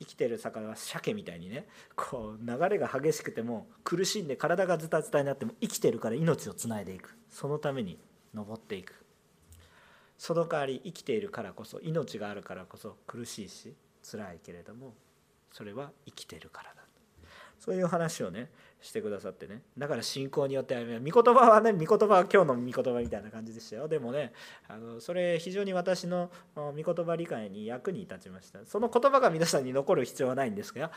[0.03, 7.17] 生きてる魚は鮭みたいにねこう流れが激しくても苦しんで体がズタズタになっても生きてるから命をつないでいく。
[7.29, 7.97] そのために
[8.33, 8.93] 登っていく。
[10.17, 13.73] その代わり生きているからこそ命があるからこそ苦しいし
[14.09, 14.93] 辛いけれども
[15.51, 16.83] それは生きてるからだ。
[17.59, 18.49] そういう話をね
[18.84, 19.62] してくださってね。
[19.78, 23.88] だから信仰によって御言葉はね御言葉は今日の御言葉みたいな感じでしたよ。
[23.88, 24.34] でもね
[24.67, 28.60] あのそれ非常に私の御言葉理解に役に立ちました。
[28.65, 30.91] その言葉が皆さんに残る必要はないんですが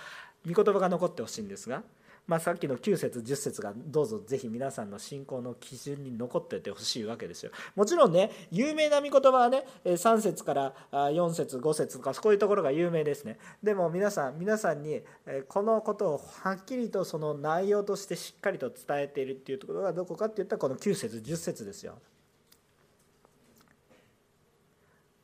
[0.44, 1.85] 御言葉が残ってほしいんですが
[2.26, 7.52] まあ、さっきの9節10節がどうぞぜひ皆さんの信仰の基準に残っててほしいわけですよ。
[7.76, 13.38] もちろんね有名な御言葉はね3節から4節5節とかこういうところが有名ですね。
[13.62, 15.02] でも皆さん皆さんに
[15.48, 21.94] このことをはっきりとその内容としてしっかりと伝えているっていうところがどこかっていったらこの9節10節ですよ。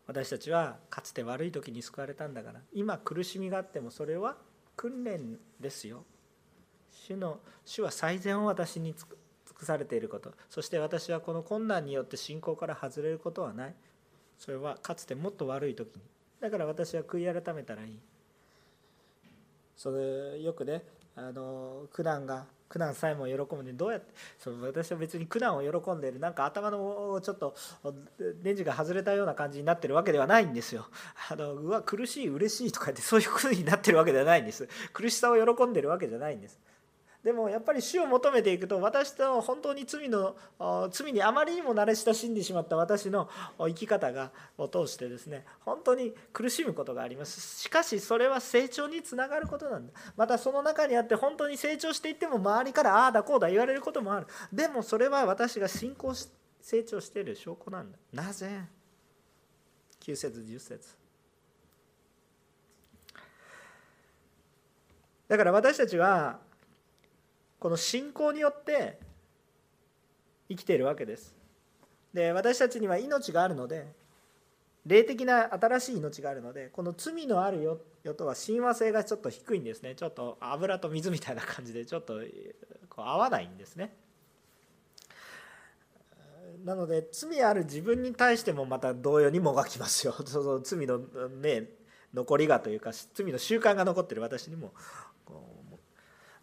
[0.06, 4.36] 私たちはかつて悪い時に救われたんだから今苦しみがあってもそれは
[4.76, 6.04] 訓練ですよ
[7.06, 9.06] 主の主は最善を私に尽
[9.54, 13.74] くされていることそして私はこの困難によって信仰から外れることはない
[14.38, 16.02] それはかつてもっと悪い時に
[16.40, 17.98] だから私は悔い改めたらいい
[19.76, 20.82] それよくね
[21.16, 27.54] あの苦難が苦難さえも喜ぶでどうやってその私は別に苦難を喜んでいるなんか頭のちょっと
[28.42, 30.86] ネジが外れたような感じになってるわけではないんですよ。
[31.30, 34.66] あのうわ苦しい嬉しいとかってそういうふうになってるわけではないんです。
[34.94, 36.58] 苦しさを喜んでるわけじゃないんです。
[37.22, 40.34] でもやっぱり死を求めていくと私と本当に罪の
[40.90, 47.60] 罪にあまりにも慣れ親しんでしまった私の生き方がを通してですね本当に苦しむことがあります。
[47.60, 49.92] しかしそれは成長につながることなんだ。
[50.16, 54.26] またその中にあって本当に成長していっても周りからああだこうだ言われることもある。
[54.52, 56.28] でもそれは私が信仰し
[56.60, 57.98] 成長している証拠なんだ。
[58.12, 58.48] なぜ
[60.00, 60.88] ？9節10節。
[65.28, 66.40] だから私たちは
[67.62, 68.98] この信仰によって
[70.48, 71.32] 生きているわけです。
[72.12, 73.86] で私たちには命があるので
[74.84, 77.62] 霊的な新しい命があるのでこの罪のある
[78.02, 79.94] 世とは親和性がちょっと低いんですね。
[79.94, 82.14] ちょっと油と水みたいな感じでちょっと
[82.90, 83.94] こう合わないんですね。
[86.64, 90.14] なので罪ある自分に対してもまた同様にもがきますよ。
[90.26, 91.68] その罪のね
[92.12, 94.72] 残りがというか罪の習慣が残ってる私にも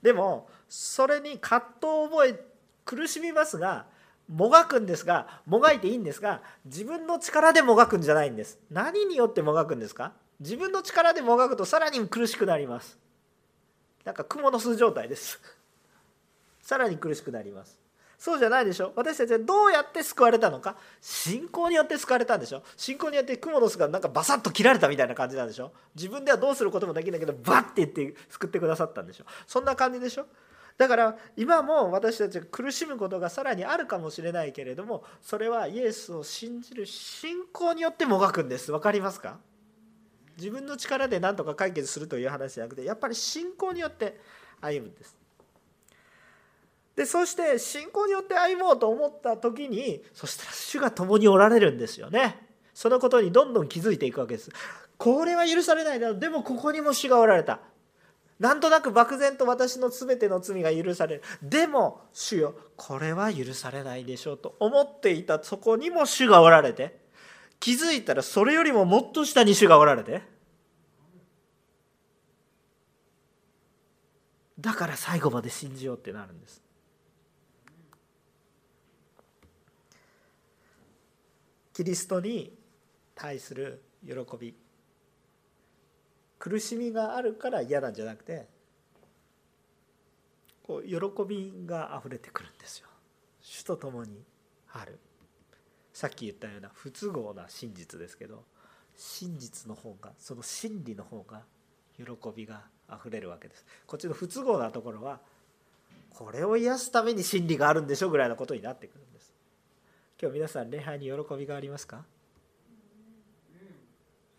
[0.01, 2.39] でもそれに葛藤を覚え
[2.85, 3.85] 苦しみますが
[4.27, 8.59] もがくんですがもがいていいんですが自分の力でもがくんじゃないんです。
[8.69, 10.13] 何によってもがくんですか？
[10.39, 12.97] 自分の力でもがくとさらに苦しくなります。
[14.05, 15.41] なんか蜘蛛の巣状態です。
[16.61, 17.79] さらに苦しくなります。
[18.19, 18.93] そうじゃないでしょ？
[18.95, 20.75] 私たちはどうやって救われたのか？
[21.01, 22.61] 信仰によって救われたんでしょ？
[22.77, 25.71] 信仰によってクモの巣がなんかバサッと切られたみたいな感じなんでしょ？
[25.95, 29.25] 自分ではどうすることもできないけどバッて言って救ってくださったんでしょ？
[29.47, 30.25] そんな感じでしょ？
[30.79, 38.71] だから今も私たちが苦しむことがさらにあるかもしれないけれどもそれはイエスを信じる信仰によってもがくんです。
[38.71, 39.39] 分かりますか？
[40.37, 44.21] 自分の力で何とか解決するという話じゃなくてやっぱり信仰によって
[44.61, 45.17] 歩むんです。
[46.95, 52.47] でそして信仰によって歩もうと思った時にそしたら主が共におられるんですよね。
[52.73, 54.49] そのことにどんどん気づいていくわけです。
[54.97, 57.59] これは許されないだろうでもここにも主がおられた。
[58.39, 61.23] なんとなく漠然と私の全ての罪が許される。
[61.43, 65.43] でも主よこれは許されないでしょうと思っていた。
[65.43, 66.97] そこにも主がおられて。
[67.59, 70.21] 気づいたらそれよりももっと下に主がおられて。
[74.57, 76.61] だから最後まで信じようってなるんです。
[81.73, 82.57] キリストに
[83.15, 84.53] 対する喜び。
[86.39, 88.47] 苦しみがあるから嫌なんじゃなくて
[90.63, 90.95] こう喜
[91.27, 92.87] びがあふれてくるんですよ。
[93.41, 94.23] 主と共に
[94.71, 94.99] ある。
[95.93, 98.43] さっき言ったような不都合な真実ですけど
[98.95, 101.43] 真実の方がその真理の方が
[101.97, 103.65] 喜びがあふれるわけです。
[103.85, 105.19] こっちの不都合なところは
[106.13, 109.33] これを癒すために真理があるんでしょぐらいのことになってくるんです。
[110.21, 112.05] 今日皆さん礼拝に喜びがありますか？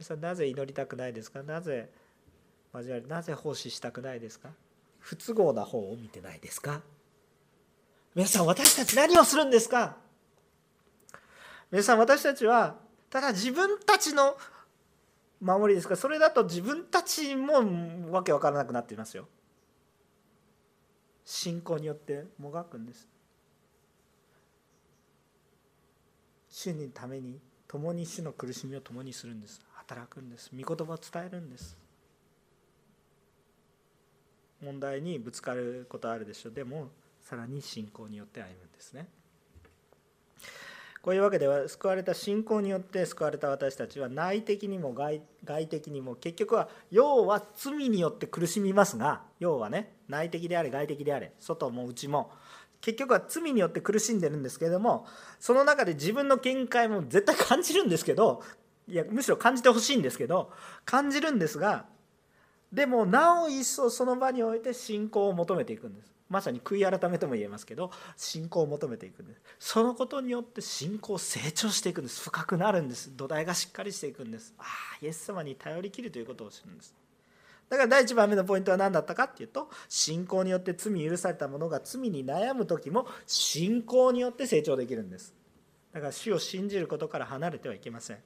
[0.01, 1.43] 皆さんなぜ祈りたくないですか？
[1.43, 1.91] なぜ
[2.73, 4.49] 交わりなぜ奉仕したくないですか？
[4.99, 6.81] 不都合な方を見てないですか？
[8.15, 9.99] 皆さん私たち何をするんですか？
[11.71, 12.77] 皆さん私たちは
[13.11, 14.39] ただ自分たちの
[15.39, 15.97] 守りですか？
[15.97, 19.29] それだと自分たちもわけわからなくなっていますよ。
[21.27, 23.07] 信仰によってもがくんです。
[26.49, 27.39] 主にために
[27.69, 29.61] 共に主の苦しみを共にするんです。
[29.91, 30.53] 働くんです。
[30.57, 31.77] 御言葉を伝えるんです。
[34.63, 36.53] 問題にぶつかることあるでしょう。
[36.53, 36.89] でも
[37.21, 39.09] さらに信仰によって歩むんですね。
[41.03, 45.23] こういうわけでは救われた信仰によって救われた私たちは内的にも外
[45.67, 52.31] 的にも結局は要は罪によって苦しみますが要はね内的であれ外的であれ外も内も
[52.83, 55.07] 結局は罪によって苦しんでるんですけれども
[55.39, 58.43] その中で自分の見解も絶対感じるんですけど
[58.89, 60.53] いやむしろ感じてほしいんですけど
[60.85, 61.87] 感じるんですが
[62.73, 66.13] でもなお一層その場において信仰を求めていくんです。
[66.29, 69.41] まさに悔い改めとも言えますけど信仰を求めていくんです。
[69.59, 72.21] そのことによって信仰成長していくんです。
[72.23, 73.11] 深くなるんです。
[73.17, 74.55] 土台がしっかりしていくんです。
[74.57, 74.67] ああ
[75.03, 76.95] イエス様に頼りきるということをするんです。
[77.69, 85.35] だから第1番目のポイントは何だったかっていうと信仰によって罪許された者が罪に悩む時も信仰によって成長できるんです。
[85.93, 88.19] だから主を信じることから離れてはいけません。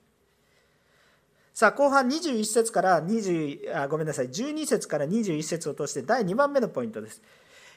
[1.54, 4.28] さあ後半21節から20あごめんなさい。
[4.28, 7.22] 12節から21節を通して第2番目のポイントです。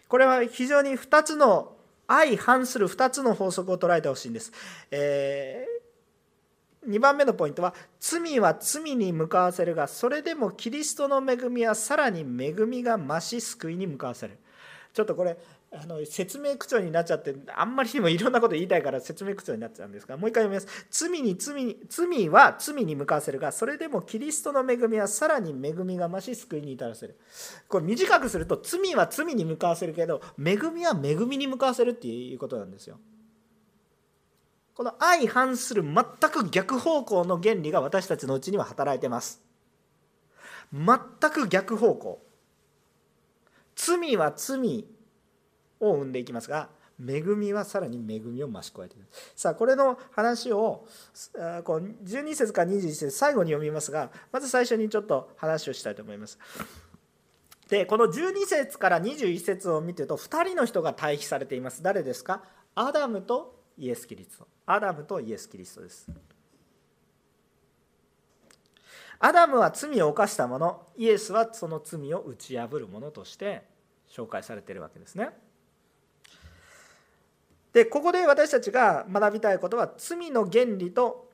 [0.08, 1.74] これは非常に2つの
[2.08, 4.52] 相反する2つの法則を捉えてほしいんです、
[4.92, 5.78] えー
[6.88, 14.38] 2番目のポイントは罪は罪に向かわせるがそれでもキリストの恵みはさらに恵みが増し救いに向かわせる。
[14.94, 15.38] ちょっとこれ
[15.70, 20.88] あの説明口調になっちゃってあんまりにもいろんなこと言いたいから説明口調になっちゃうんですがもう一回読みます。
[20.90, 27.20] 罪に罪に罪は罪に向かわせるがそれでもキリストの恵みはさらに恵みが増し救いに至らせる。
[27.68, 32.98] これ短くすると罪は罪に向かわせるけど恵みは恵みに向かわせるっていうことなんですよ。
[34.74, 39.42] この相反する全く逆方向の原理が私たちのうちには働いてます。
[40.72, 40.98] 全
[41.32, 42.22] く逆方向。
[43.76, 44.86] 罪は罪。
[45.80, 46.70] を生んでいきますが
[47.00, 49.06] 恵みはさらに恵みを増し加えている
[49.36, 50.88] さあこれの話を
[51.64, 56.40] こう12節から21節最後に読みますがまず最初にちょっと話をしたいと思います。
[57.70, 61.84] でこの12節から21節を見てると2人の人が対比されています。
[61.84, 62.42] 誰ですか？
[62.74, 64.48] アダムとイエス・キリスト。
[64.66, 66.10] アダムとイエス・キリストです。
[69.20, 73.64] アダムは罪を犯した者イエスはその罪を打ち破る者として
[74.10, 75.32] 紹介されているわけですね。
[77.78, 81.30] でここで私たちが学びたいことは罪の原理と、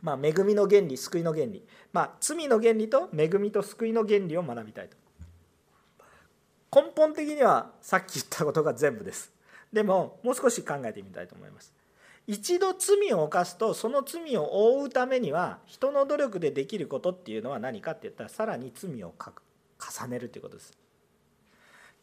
[0.00, 4.96] まあ、恵みの原理救いの原理、まあ、罪の原理と恵みと救いの原理を学びたいと。
[6.74, 9.30] 根本的にはさっき言ったことが全部です。
[9.72, 11.72] でももう少し考えてみたいと思います。
[12.26, 20.81] 一度罪を犯すとその罪を覆うためには人の努力でできることっていうのは何かって言ったらさらに罪を重ねるということです。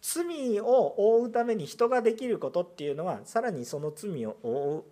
[0.02, 4.84] 罪を覆うために人ができることっていうのはさらにその罪を覆う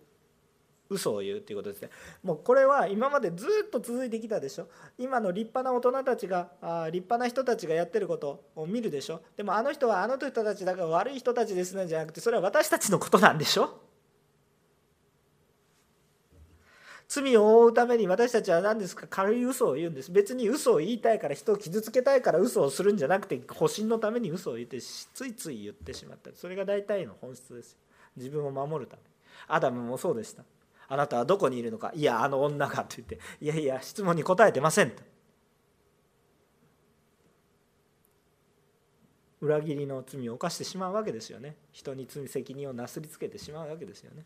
[0.89, 1.89] 嘘を言うっていうことですね。
[2.24, 4.68] もうこれは今までずっと続いてきたでしょ。
[4.97, 9.22] 今の立派な大人たちがあ立派な人たちがやってることを見るでしょ。
[9.36, 13.86] でもあの人はあの人たちだから悪い人たちですねじゃなくてそれは私たちのことなんでしょ。
[17.08, 19.08] 罪を負うために私たちは何ですか？
[19.10, 20.12] 軽い嘘を言うんです。
[20.12, 26.32] 別に嘘を言いたいから人を傷つけたいから嘘をするんじゃなくて保身のために嘘を言ってついつい言ってしまった。
[26.36, 27.78] それが大体の本質です
[28.18, 29.03] 自分を守るため
[29.47, 30.43] アダムもそうでした。
[30.89, 31.93] あなたはどこにいるのか？
[31.95, 35.01] いやあの女がと言っていやいや質問に答えてませんと。
[39.39, 41.55] 裏切りの罪を犯してしまうわけですよね。
[41.72, 44.26] 人に罪責任をなすりつけてしまうわけですよね。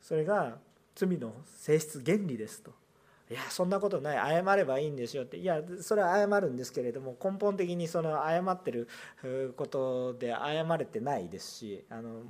[0.00, 0.58] それが
[1.00, 2.72] 罪の性質原理ですと
[3.30, 8.88] いやそんなことない謝ればいいんですよっていやそれは謝るんですけれども根本的にその謝ってる
[9.56, 12.22] ことで謝れてないですしあの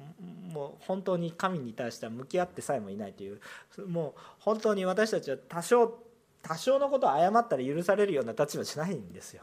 [0.53, 3.41] もう本当に神に対しては向き合ってさえもいないという
[3.89, 5.99] もう本当に私たちは多少
[6.43, 9.43] 多少のことを謝ったら許されるような立場じゃないんですよ。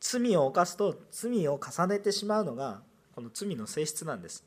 [0.00, 2.82] 罪を犯すと罪を重ねてしまうのが
[3.14, 4.44] この罪の性質なんです。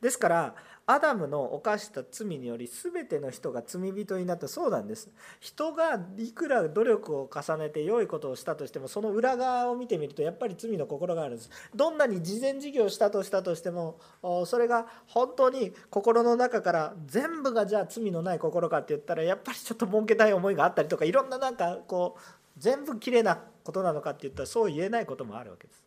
[0.00, 0.54] ですから
[0.92, 4.48] アダムの犯した罪により全ての人が罪人になった。
[4.48, 5.08] そうなんです。
[5.38, 11.50] 人がいくら努力を重ねて良いことをしたとしてもその裏側を見てみるとやっぱり罪の心があるんです。
[11.76, 14.00] どんなに事前事業をしたとしたとしても
[14.46, 22.20] それが本当に心の中から全部がじゃあ罪のない心かって言ったらやっぱりちょっと儲けたい思いがあったりとかいろんななんかこう
[22.58, 25.84] 全部きれいなことなのかって言ったらそう言えないこともあるわけです。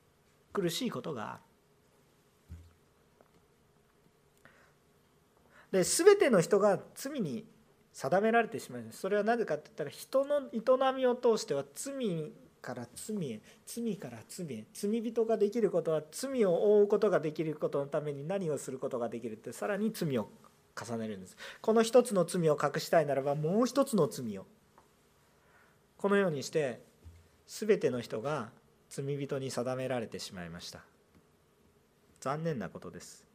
[0.53, 1.52] 苦しいことがある。
[5.73, 7.45] で全ての人が罪に
[7.93, 8.99] 定められてしまいます。
[8.99, 20.29] それはなぜかって言ったら人の営みを通しては罪から罪へ罪から罪へ罪人ができることは罪を負うことができることのために何をすることができるってさらに罪を
[20.79, 21.35] 重ねるんです。
[21.59, 24.45] この一つの罪を隠したいならばもう一つの罪を。
[25.97, 26.83] このようにして
[27.47, 28.49] 全ての人が
[28.91, 30.81] 罪人に定められてしまいました。
[32.19, 33.25] 残念なことです。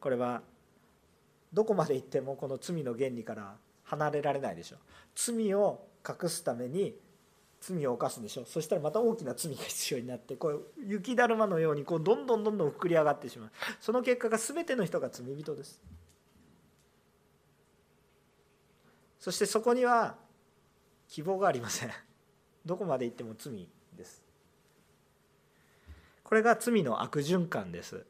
[0.00, 0.42] これは
[1.56, 4.76] どこまで行ってもこの罪の原理から離れられないでしょ。
[4.76, 4.78] う
[5.14, 6.94] 罪を隠すために
[7.62, 8.42] 罪を犯すでしょ。
[8.42, 13.50] うそしたらまた大きな罪が必要になってこう雪だるまのようにこうどんどんどんどん膨り上がってしまう。
[13.80, 15.80] その結果が全ての人が罪人です。
[19.18, 20.16] そしてそこには
[21.08, 21.90] 希望がありません。
[22.66, 24.22] どこまで行っても罪です。
[26.22, 28.04] これが罪の悪循環です。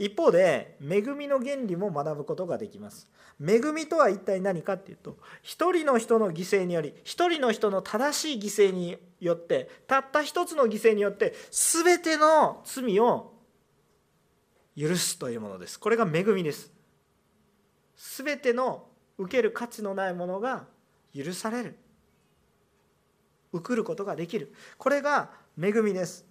[0.00, 3.06] 一方で恵みの原理も学ぶことができます。
[3.38, 13.34] 恵みとは一体何かっていうと一人の人の犠牲により一人の人の正しい犠牲によってたった一つの犠牲によって全ての罪を
[14.74, 15.78] 許すというものです。
[15.78, 16.72] これが恵みです。
[18.16, 18.86] 全ての
[19.18, 20.64] 受ける価値のないものが
[21.14, 21.76] 許される。
[23.52, 24.54] 受くることができる。
[24.78, 25.30] これが
[25.60, 26.29] 恵みです。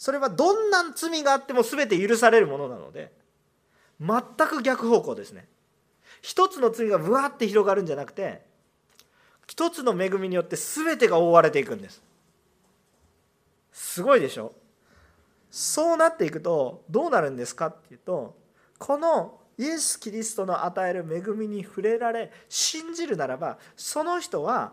[0.00, 3.12] それはどんな罪があっても全て許されるものなので
[4.00, 5.46] 全く逆方向ですね。
[6.22, 8.40] 一つの罪がぶわって広がるんじゃなくて
[9.46, 12.02] 一つの恵みによって全てが覆われていくんです。
[13.72, 14.54] すごいでしょ？
[15.50, 18.34] そうなっていくとどうなるんですかっていうと
[18.78, 24.72] このイエス・キリストの与える恵みに触れられ信じるならばその人は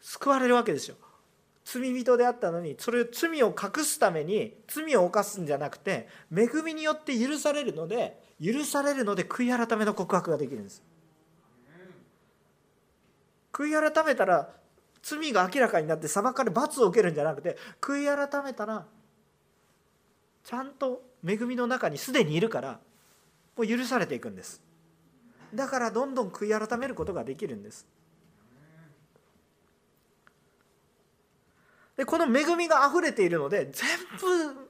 [0.00, 0.96] 救われるわけですよ。
[1.64, 10.82] 罪人であったのにそれを罪を隠すために罪を犯すんじゃなくて恵みによって許されるので許されるので悔い改めの告白ができるんです。
[13.52, 14.48] 悔い改めたら
[15.02, 18.86] 罪が明らかになって裁かれ罰を受けるんじゃなくて悔い改めたら
[20.44, 22.80] ちゃんと恵みの中にすでにいるから
[23.56, 24.62] もう許されていくんです
[25.54, 27.86] だからどんどん悔い改めることができるんです
[32.02, 33.86] でこの恵みがあふれているので全
[34.20, 34.68] 部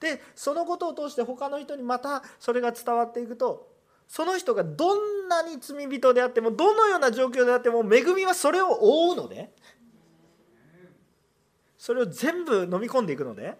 [0.00, 3.68] でそのことを通して他の人にまたそれが伝わっていくと
[4.08, 9.50] その人がどんなに罪人であってもどのような状況であっても恵みはそれを覆うので
[11.76, 13.56] それを全部飲み込んでいくので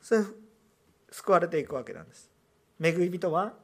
[0.00, 0.22] それ
[1.10, 2.30] 救われていくわけなんです。
[2.80, 3.54] 恵み人は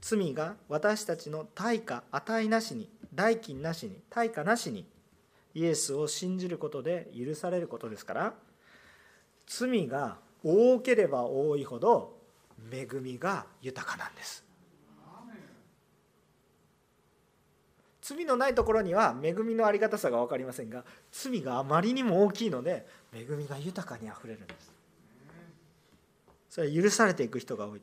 [0.00, 4.90] 罪が私たちの対価値なしに代金なしに対価なしに
[5.54, 8.34] イエスを信じることで許されることですから
[9.46, 12.16] 罪が多ければ多いほど
[12.70, 14.44] 恵みが豊かなんです。
[18.00, 22.84] 罪のないところには恵みのありがたさが分かりませんが罪があまりにも大きいので
[23.14, 24.72] 恵みが豊かにあふれるんです。
[26.50, 27.80] それは許されていく人が多い。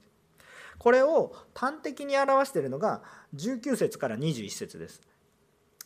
[0.78, 3.02] これを端的に表しているのが
[3.36, 5.02] 19節から21節です。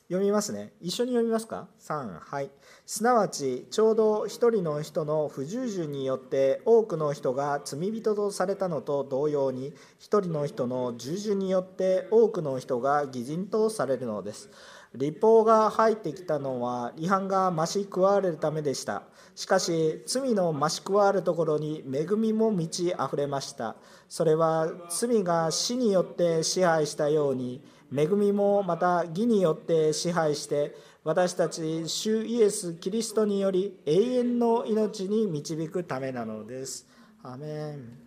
[0.07, 0.73] 読みますね。
[0.81, 2.51] 一緒に読みますか ?3、はい。
[2.85, 14.49] すなわち、ちょうど一人の人の不従順によって多くの人が罪人とされたのと同様に、一人の人の従順によって多くの人が偽人とされるのです。
[14.95, 19.03] 立法が入ってきたのは違反が増し加われるためでした。
[19.35, 23.75] しかし罪の増し加わるところに恵みも満ち溢れました。
[24.07, 27.63] それは罪が死によって支配したように
[27.95, 36.87] 恵みもまた義によって支配して私たち主イエス・キリストにより永遠の命に導くためなのです。
[37.23, 38.03] アメン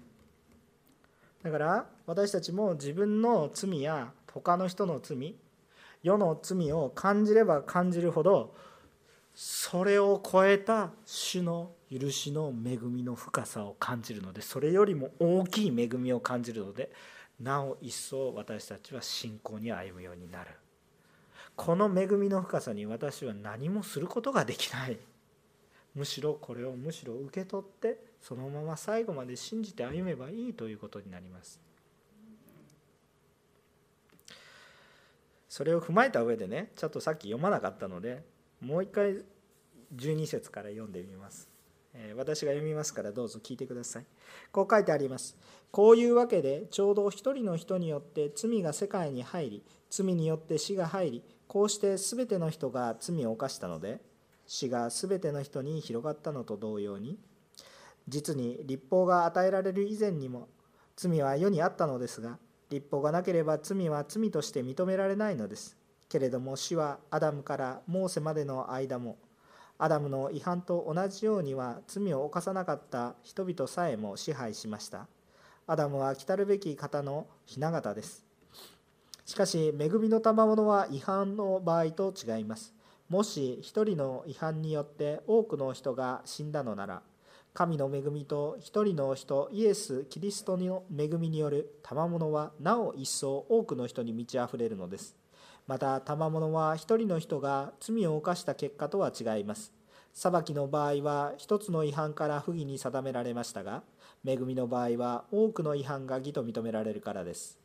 [1.42, 5.36] だから私たちも自分の罪や他の人の罪
[6.02, 8.54] 世の罪を感じれば感じるほど
[9.34, 16.90] それを超えた主の許しの恵みの深さを感じるのでそれよりも大きい恵みを感じるので
[17.40, 20.50] なお一層私たちは信仰に歩むようになる。
[21.54, 24.98] この恵みの深さに私は何もすることができない。
[25.94, 31.60] むしろこれをむしろ受け取ってそのまま最後まで信じて歩めばいいということになります。
[35.48, 38.22] それを踏まえた上でねちょっとさっき読まなかったので
[38.60, 39.22] もう一回
[39.94, 41.48] 12節から読んでみます。
[42.14, 44.04] 私が読みますからどうぞ聞いてください。
[44.52, 45.34] こう書いてあります。
[45.76, 54.00] こういうわけでちょうど一人の人によって罪が世界に入り罪によって死が入りこうして全ての人が罪を犯したので
[54.46, 57.18] 死が全ての人に広がったのと同様に
[58.08, 60.48] 実に立法が与えられる以前にも
[60.96, 62.38] 罪は世にあったのですが
[62.70, 65.76] 立法がなければ罪は罪として認められないのです。
[66.08, 69.18] けれども死はアダムからモーセまでの間も
[69.76, 75.06] アダムの違反と同じようには罪を犯さなかった人々さえも支配しました。
[75.68, 78.24] アダムは来たるべき方の雛形です。
[79.24, 82.72] しかし、恵みの賜物は違反の場合と違います。
[83.08, 87.02] もし一人の違反によって多くの人が死んだのなら、
[87.52, 95.16] 神の恵みと一人の人イエス・キリストの恵みによる賜物はなお一層多くの人に満ち溢れるのです。
[95.66, 99.72] また賜物は一人の人が罪を犯した結果とは違います。
[100.12, 103.82] 裁きの場合は一つの違反から不義に定められましたが、
[104.26, 107.58] 恵みの場合は多くの違反が義と認められるからです。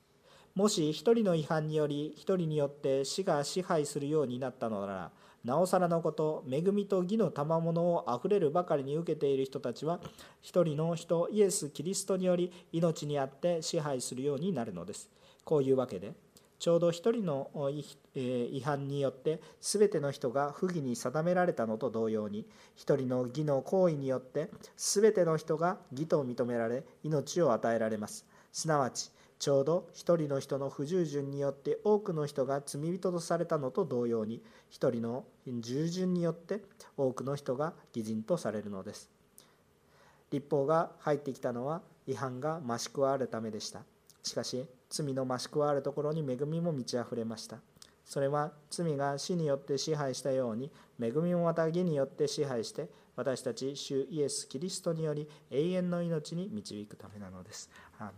[0.53, 5.11] もし一人の違反により一人によって死が支配するようになったのなら、
[5.43, 9.99] なおさらのこと、恵みと義の賜物をあふれるばかりに受けている人たちは、
[10.41, 15.09] 一人の人、イエス・キリストにより命にあって支配するようになるのです。
[15.43, 16.13] こういうわけで、
[16.61, 17.49] ちょうど一人の
[18.13, 22.45] 違反によって全ての人が不義に定められたのと同様に
[22.75, 28.27] 一人の義の行為によって全ての人が義と認められ命を与えられます。
[28.51, 29.09] すなわち
[29.39, 36.61] ちょうど一人の人の不従順によって多くの人が罪人とされたのと同様に一人の従順によって
[36.95, 39.09] 多くの人が義人とされるのです。
[40.29, 43.81] 立法が入ってきたのは違反が増し加わるためでした。
[44.23, 47.57] しかし罪の増し加わるところに恵みも満ち溢れました
[48.05, 57.69] それは罪が死によって支配したように恵みもまた義によって支配して私たち主イエス・キリストにより永遠の命に導くためなのです。
[57.99, 58.11] ア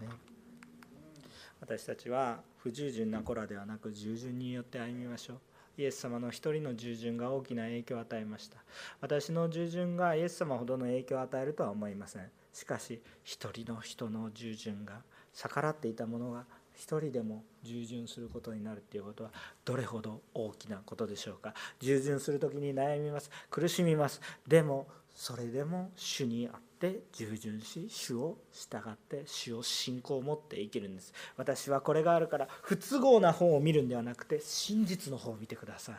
[1.59, 5.37] 私たちは不従順な子らではなく従順によって歩みましょう。
[5.77, 8.57] イエス様の一人の従順が大きな影響を与えました
[9.01, 15.01] 私の従順がイエス様ほどの影響を与えるとは思いませんしかし一人の人の従順が
[15.33, 19.31] 逆らっていたものが一人でも従順することになるっていうことは
[19.63, 21.53] どれほど大きなことでしょうか？
[21.79, 23.29] 従順する時に悩みます。
[23.49, 24.21] 苦しみます。
[24.47, 31.13] でもそれでも主にあって従順し主を従って主を信仰を持って生きるんです。
[31.37, 35.95] 私はこれがあるから不都合な方を見るんではなくて真実の方を見てください。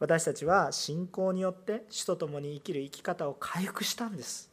[0.00, 4.50] 私たちは信仰によって主と共に生きる生き方を回復したんです。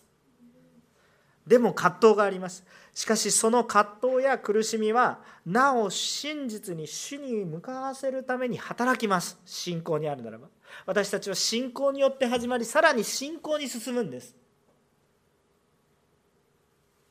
[1.47, 2.65] でも葛藤があります。
[2.93, 9.39] しかしその葛藤や苦しみはなお真実に主に向かわせるために働きます。
[9.45, 10.49] 信仰にあるならば。
[10.85, 14.35] 私たちは信仰によって始まりさらに信仰に進むんです。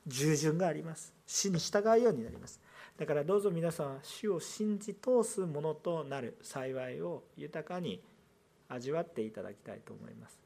[0.07, 1.15] 従順があります。
[1.27, 2.61] 死に従うようになります。
[2.99, 8.03] だからどうぞ皆さんは主を信じ通すものとなる幸いを豊かに
[8.69, 10.39] 味わっていただきたいと思います。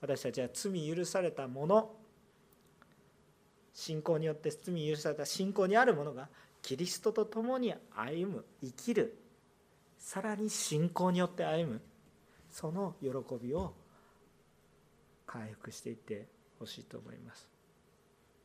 [0.00, 1.90] 私たちは罪許されたもの
[3.72, 6.28] 信仰によって罪許された信仰にあるものが
[6.62, 9.18] キリストと共に歩む生きる
[9.98, 11.80] さらに信仰によって歩む
[12.50, 13.08] その喜
[13.40, 13.74] びを
[15.26, 16.26] 回復していって
[16.58, 17.48] ほしいと思います。